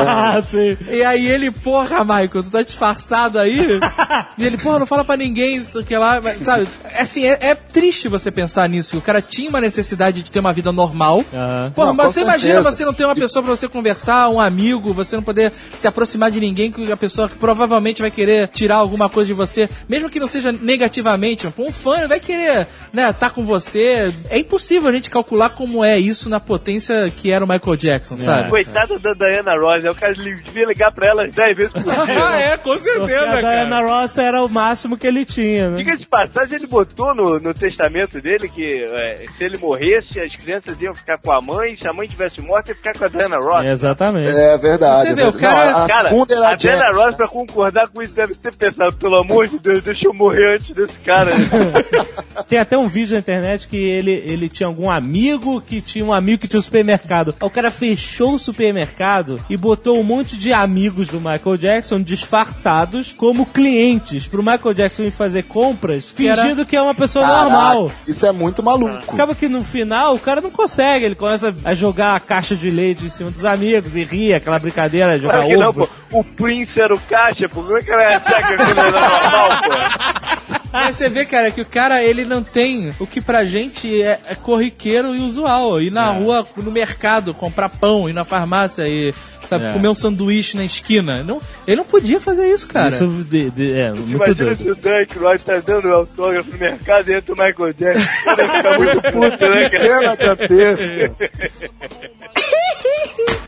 [0.51, 0.77] Sim.
[0.95, 3.81] E aí ele, porra, Michael, tu tá disfarçado aí?
[4.39, 6.69] e ele, porra, não fala pra ninguém, que lá, mas, sabe?
[6.85, 8.97] É Assim, é, é triste você pensar nisso.
[8.97, 11.25] O cara tinha uma necessidade de ter uma vida normal.
[11.33, 11.73] Aham.
[11.75, 12.73] Porra, Não, mas você imagina certeza.
[12.73, 16.31] você não ter uma pessoa pra você conversar, um amigo, você não poder se aproximar
[16.31, 20.09] de ninguém, que a pessoa que provavelmente vai querer tirar alguma coisa de você, mesmo
[20.09, 21.47] que não seja negativamente.
[21.59, 24.13] Um fã vai querer, né, tá com você.
[24.31, 28.17] É impossível a gente calcular como é isso na potência que era o Michael Jackson,
[28.17, 28.51] sabe?
[28.51, 29.91] Coitada da Diana Ross, né?
[29.91, 32.27] O cara devia ligar pra ela 10 vezes por dia.
[32.27, 33.87] ah, é, com Porque certeza, a Diana cara.
[34.03, 35.77] Ross era o máximo que ele tinha, né?
[35.79, 40.35] Diga de passagem, ele botou no, no testamento dele que é, se ele morresse, as
[40.37, 43.09] crianças iam ficar com a mãe, se a mãe tivesse morta, ia ficar com a
[43.09, 43.65] Diana Ross.
[43.67, 44.31] Exatamente.
[44.35, 45.03] É verdade.
[45.03, 45.39] Você é vê, o verdade.
[45.41, 46.91] cara- Não, a, a Cara, era a Diana.
[46.93, 50.57] Ross, pra concordar com isso, deve ter pensado, pelo amor de Deus, deixa eu morrer
[50.57, 51.31] antes desse cara.
[52.49, 56.13] Tem até um vídeo na internet que ele, ele tinha algum amigo que tinha um
[56.13, 57.35] amigo que tinha um supermercado.
[57.41, 62.01] Aí o cara fechou o supermercado e botou um monte de amigos do Michael Jackson
[62.01, 67.25] disfarçados como clientes pro Michael Jackson ir fazer compras, era- fingindo que é uma pessoa
[67.25, 67.91] Caraca, normal.
[68.07, 69.13] Isso é muito maluco.
[69.15, 72.71] Acaba que no final o cara não consegue, ele começa a jogar a caixa de
[72.71, 75.87] leite em cima dos amigos e rir, aquela brincadeira, jogar Claro não, ovo.
[76.11, 76.19] pô.
[76.21, 77.63] O Prince era o caixa, pô.
[77.63, 80.55] Como é que achar que aquilo era normal, pô?
[80.73, 84.19] Mas você vê, cara, que o cara, ele não tem o que pra gente é,
[84.29, 85.81] é corriqueiro e usual.
[85.81, 89.15] Ir na rua, no mercado, comprar pão, ir na farmácia e,
[89.47, 89.73] sabe, É.
[89.73, 91.23] comer um sanduíche na esquina.
[91.23, 92.89] Não, ele não podia fazer isso, cara.
[92.89, 94.63] Isso de- de- é muito Imagina doido.
[94.65, 98.01] se o Dan Aykroyd tá dando autógrafo no mercado e entra o Michael Jackson.
[98.25, 99.99] Fica muito puto, né, Que cara?
[99.99, 101.15] cena dantesca.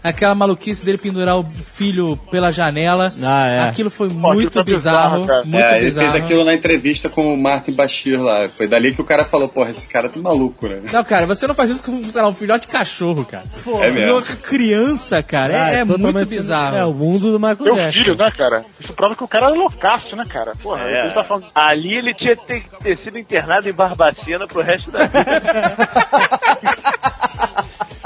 [0.03, 3.13] Aquela maluquice dele pendurar o filho pela janela.
[3.21, 3.61] Ah, é.
[3.69, 5.23] Aquilo foi aquilo muito tá bizarro.
[5.23, 6.11] bizarro, muito é, ele bizarro.
[6.13, 8.49] fez aquilo na entrevista com o Martin Bashir lá.
[8.49, 10.81] Foi dali que o cara falou, porra, esse cara tá maluco, né?
[10.93, 13.45] Não, cara, você não faz isso com, sei lá, um filhote de cachorro, cara.
[13.65, 14.13] Pô, É mesmo.
[14.13, 15.65] uma criança, cara.
[15.65, 16.77] Ah, é é muito totalmente- bizarro.
[16.77, 18.03] É o mundo do Michael Meu Jackson.
[18.05, 18.65] filho, né, cara?
[18.79, 20.53] Isso prova que o cara é loucaço, né, cara?
[20.63, 21.05] Porra, É.
[21.05, 21.47] ele tá falando.
[21.55, 25.25] Ali ele tinha que ter, ter sido internado em Barbacena pro resto da vida.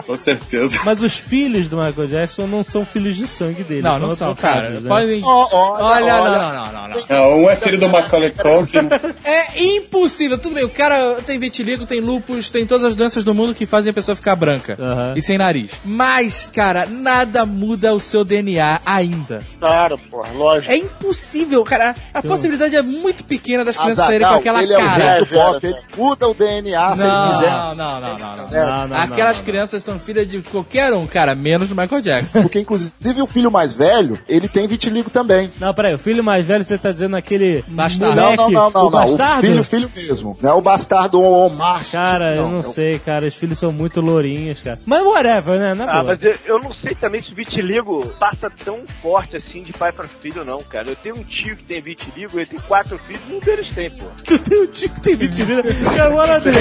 [0.07, 0.78] Com certeza.
[0.84, 3.82] Mas os filhos do Michael Jackson não são filhos de sangue dele.
[3.82, 4.70] Não, não são, cara.
[4.70, 4.88] né?
[4.88, 5.22] Podem...
[5.24, 6.30] Ó, olha, Olha, olha.
[6.30, 7.01] não, não, não, não, não.
[7.09, 8.88] Não, um é filho do Macaulay Culkin.
[9.24, 10.38] É impossível.
[10.38, 13.66] Tudo bem, o cara tem vitiligo, tem lupus, tem todas as doenças do mundo que
[13.66, 14.78] fazem a pessoa ficar branca.
[15.16, 15.70] E sem nariz.
[15.84, 19.40] Mas, cara, nada muda o seu DNA ainda.
[19.59, 20.72] Claro, porra, lógico.
[20.72, 21.94] É impossível, cara.
[22.14, 25.14] A possibilidade é muito pequena das crianças saírem com aquela ele é o cara.
[25.14, 27.51] rei do É, pop, ele muda o DNA se ele Não, quiser.
[27.51, 28.51] não, não, não, não.
[28.51, 32.43] Não, não, Aquelas não, crianças são filhas de qualquer um, cara, menos do Michael Jackson.
[32.43, 35.51] Porque, inclusive, o filho mais velho, ele tem vitiligo também.
[35.59, 38.14] Não, peraí, o filho mais velho, você tá dizendo aquele Bastardo.
[38.16, 38.86] Não, moleque, não, não, não, o não.
[38.86, 39.47] O bastardo?
[39.47, 40.36] filho, filho mesmo.
[40.43, 41.82] Não é o bastardo Omar.
[41.91, 44.78] Cara, eu não, não é o- sei, cara, os filhos são muito lourinhos, cara.
[44.86, 45.74] Mas whatever, né?
[45.74, 46.16] Na Ah, boa.
[46.20, 49.93] mas eu, eu não sei também se o vitiligo passa tão forte assim de pai
[49.93, 50.88] pra filho, não, cara.
[50.88, 54.05] Eu tenho um tio que tem vitiligo, ele tem quatro filhos um deles tem, pô.
[54.24, 55.62] Tu tem um tio que tem vitiligo.
[55.97, 56.61] Cara, maravilhoso.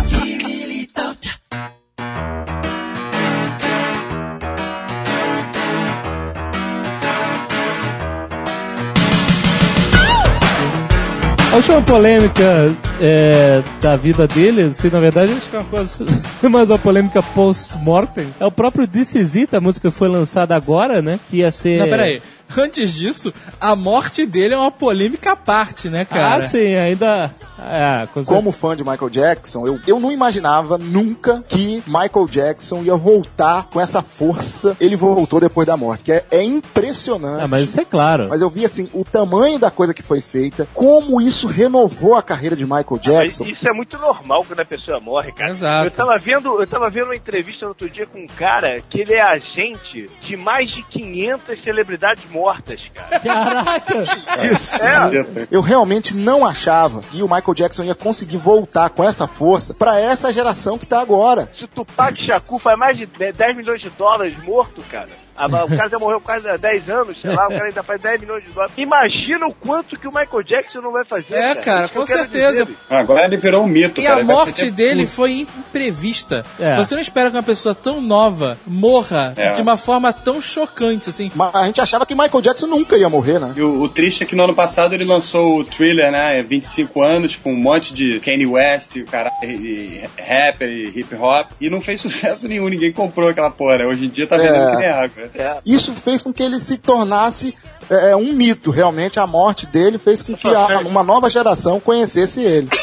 [11.52, 16.06] A última polêmica é, da vida dele, assim, na verdade, acho que é uma coisa
[16.48, 18.32] mais uma polêmica post-mortem.
[18.38, 18.86] É o próprio
[19.34, 21.18] It, a música que foi lançada agora, né?
[21.28, 21.80] Que ia ser...
[21.80, 22.22] Não, peraí.
[22.56, 26.36] Antes disso, a morte dele é uma polêmica à parte, né, cara?
[26.36, 27.34] Ah, sim, ainda...
[27.62, 28.24] É, com.
[28.24, 33.64] Como fã de Michael Jackson, eu, eu não imaginava nunca que Michael Jackson ia voltar
[33.64, 34.76] com essa força.
[34.80, 37.42] Ele voltou depois da morte, que é, é impressionante.
[37.42, 38.28] Ah, mas isso é claro.
[38.28, 42.22] Mas eu vi assim o tamanho da coisa que foi feita, como isso renovou a
[42.22, 43.44] carreira de Michael Mas Jackson.
[43.44, 45.50] isso é muito normal quando a pessoa morre, cara.
[45.50, 45.86] Exato.
[45.86, 49.00] Eu tava vendo, eu tava vendo uma entrevista no outro dia com um cara que
[49.00, 52.39] ele é agente de mais de 500 celebridades mortas,
[52.92, 53.20] cara.
[53.20, 54.00] Caraca!
[54.44, 54.82] Isso.
[54.82, 55.46] É.
[55.50, 59.98] Eu realmente não achava que o Michael Jackson ia conseguir voltar com essa força pra
[59.98, 61.50] essa geração que tá agora.
[61.58, 65.08] Se o Tupac Shakur faz mais de 10 milhões de dólares morto, cara.
[65.40, 68.00] Ah, O cara já morreu quase há 10 anos, sei lá, o cara ainda faz
[68.00, 68.74] 10 milhões de dólares.
[68.76, 71.34] Imagina o quanto que o Michael Jackson não vai fazer.
[71.34, 72.64] É, cara, eu com certeza.
[72.64, 72.76] dizer.
[72.88, 74.20] Agora ele virou um mito, E cara.
[74.20, 76.44] a morte dele foi imprevista.
[76.58, 76.76] É.
[76.76, 79.52] Você não espera que uma pessoa tão nova morra É.
[79.52, 81.30] de uma forma tão chocante, assim.
[81.34, 83.52] Mas a gente achava que Michael Jackson nunca ia morrer, né?
[83.56, 86.42] E o, o triste é que no ano passado ele lançou o thriller, né?
[86.42, 90.88] 25 anos, com um monte de Kanye West e o cara e, e rapper e
[91.00, 91.50] hip hop.
[91.60, 93.78] E não fez sucesso nenhum, ninguém comprou aquela porra.
[93.78, 93.86] né?
[93.86, 94.70] Hoje em dia tá vendendo É.
[94.70, 95.29] que nem água.
[95.64, 97.54] Isso fez com que ele se tornasse
[97.88, 98.70] é, um mito.
[98.70, 102.68] Realmente, a morte dele fez com que a- uma nova geração conhecesse ele.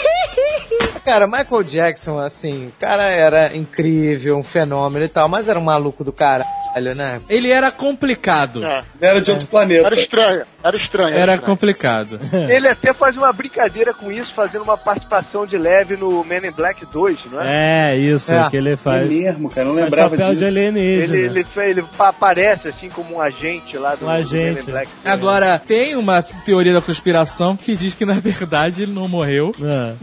[1.04, 5.64] Cara, Michael Jackson, assim, o cara era incrível, um fenômeno e tal, mas era um
[5.64, 7.22] maluco do caralho, né?
[7.30, 8.62] Ele era complicado.
[8.62, 8.82] É.
[9.00, 9.88] Era de outro planeta.
[9.88, 11.10] Era estranho, era estranho.
[11.10, 11.42] Era estranho.
[11.42, 12.20] complicado.
[12.50, 16.52] Ele até faz uma brincadeira com isso, fazendo uma participação de leve no Men in
[16.52, 17.94] Black 2, não é?
[17.94, 18.50] É, isso É.
[18.50, 19.10] que ele É faz.
[19.10, 20.40] mesmo, cara, não Faz lembrava papel disso.
[20.40, 21.16] de alienígena.
[21.18, 24.62] Ele, ele, ele pa- aparece assim como um agente lá do, Um do Men agente.
[24.62, 24.90] in Black.
[25.06, 29.54] Agora, tem uma teoria da conspiração que diz que, na verdade, ele não morreu.
[29.62, 29.94] Ah,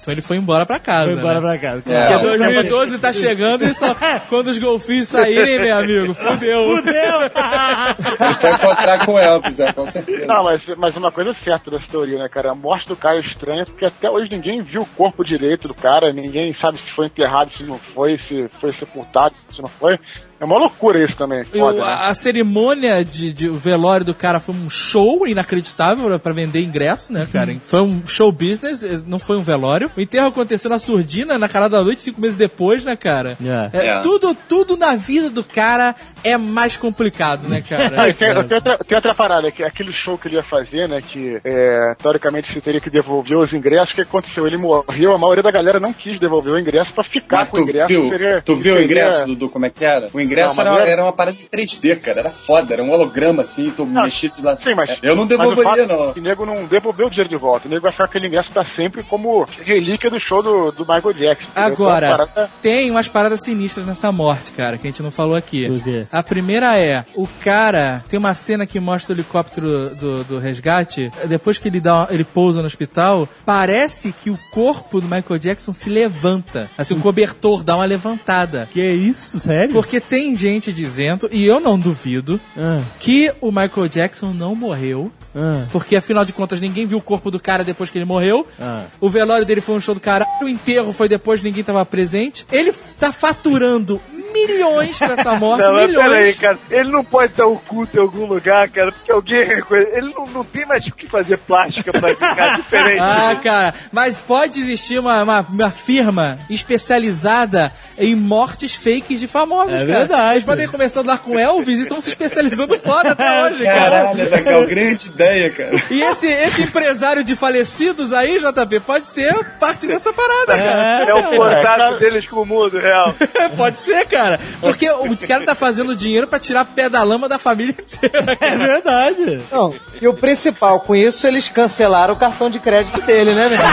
[0.00, 1.10] Então ele foi embora pra casa.
[1.10, 1.40] foi embora né?
[1.40, 1.82] pra casa.
[1.86, 2.12] É.
[2.18, 3.94] Porque 2012 tá chegando e só
[4.28, 6.76] quando os golfinhos saírem, meu amigo, fudeu.
[6.76, 7.20] Fudeu!
[8.24, 10.13] Ele foi encontrar com o Elvis, é, com certeza.
[10.26, 12.52] Não, mas, mas uma coisa é certa dessa teoria, né, cara?
[12.52, 15.74] A morte do cara é estranha porque até hoje ninguém viu o corpo direito do
[15.74, 19.98] cara, ninguém sabe se foi enterrado, se não foi, se foi sepultado, se não foi.
[20.44, 21.44] É uma loucura isso também.
[21.52, 21.84] Eu- Foda, né?
[21.84, 26.32] a, a cerimônia de, de o velório do cara foi um show inacreditável pra- pra
[26.32, 27.54] vender ingresso, né, cara?
[27.64, 29.90] Foi um show business, eh, não foi um velório.
[29.96, 33.36] O enterro aconteceu na surdina, na cara da noite, cinco meses depois, né, cara?
[33.72, 33.78] É.
[33.78, 34.00] É, É.
[34.00, 37.94] Tudo, tudo na vida do cara é mais complicado, né, cara?
[38.04, 41.00] Ah, tem, tem outra, tem outra parada, que aquele show que ele ia fazer, né?
[41.00, 43.92] Que é, teoricamente você teria que devolver os ingressos.
[43.92, 44.46] O que aconteceu?
[44.46, 47.58] Ele morreu, a maioria da galera não quis devolver o ingresso pra ficar Mas com
[47.58, 47.88] o ingresso.
[47.88, 50.08] viu, seria- tu viu o seria- ingresso, Dudu, como é que era?
[50.12, 50.90] O ingresso Não, era, maneiro.
[50.90, 52.20] era uma parada de 3D, cara.
[52.20, 54.56] Era foda, era um holograma assim, tu mexia de lá.
[54.62, 54.98] Sim, mas.
[55.02, 56.12] Eu não mas o devolveria, é não.
[56.12, 57.66] que O nego não devolveu o dinheiro de volta.
[57.66, 61.12] O nego vai ficar aquele ingresso pra sempre como relíquia do show do, do Michael
[61.12, 61.48] Jackson.
[61.54, 65.10] Agora, Então, a parada- tem umas paradas sinistras nessa morte, cara, que a gente não
[65.10, 65.68] falou aqui.
[65.68, 66.06] Por quê?
[66.12, 71.10] A primeira é, o cara, tem uma cena que mostra o helicóptero do, do resgate,
[71.26, 75.72] depois que ele, dá, ele pousa no hospital, parece que o corpo do Michael Jackson
[75.72, 76.70] se levanta.
[76.76, 78.68] Assim, o cobertor dá uma levantada.
[78.70, 79.38] Que isso?
[79.40, 79.72] Sério?
[79.72, 85.10] Porque tem gente dizendo, e eu não duvido, Ah, que o Michael Jackson não morreu.
[85.34, 85.66] ah.
[85.72, 88.46] Porque afinal de contas ninguém viu o corpo do cara depois que ele morreu.
[88.60, 88.84] Ah.
[89.00, 90.30] O velório dele foi um show do caralho.
[90.40, 92.46] O enterro foi depois, ninguém tava presente.
[92.52, 94.00] Ele tá faturando
[94.46, 96.08] milhões com essa morte, Não, mas milhões.
[96.12, 96.58] peraí, cara.
[96.70, 99.90] Ele não pode estar oculto em algum lugar, cara, porque alguém reconhece.
[99.94, 103.00] Ele não, não tem mais o que fazer plástica pra ficar diferente.
[103.00, 109.74] Ah, cara, mas pode existir uma, uma, uma firma especializada em mortes fakes de famosos,
[109.74, 109.98] É cara.
[109.98, 110.32] verdade.
[110.34, 113.90] Eles podem começar lá com Elvis e estão se especializando foda até hoje, cara.
[114.04, 115.70] Caralho, Zagal, grande ideia, cara.
[115.90, 121.04] E esse, esse empresário de falecidos aí, JP, pode ser parte dessa parada, cara.
[121.08, 123.14] É o contato deles com o mundo real.
[123.56, 124.33] Pode ser, cara.
[124.60, 128.36] Porque o cara tá fazendo dinheiro pra tirar pé da lama da família inteira.
[128.44, 129.40] É verdade.
[129.50, 133.58] Não, e o principal, com isso eles cancelaram o cartão de crédito dele, né, meu
[133.58, 133.70] irmão?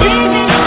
[0.00, 0.57] Give me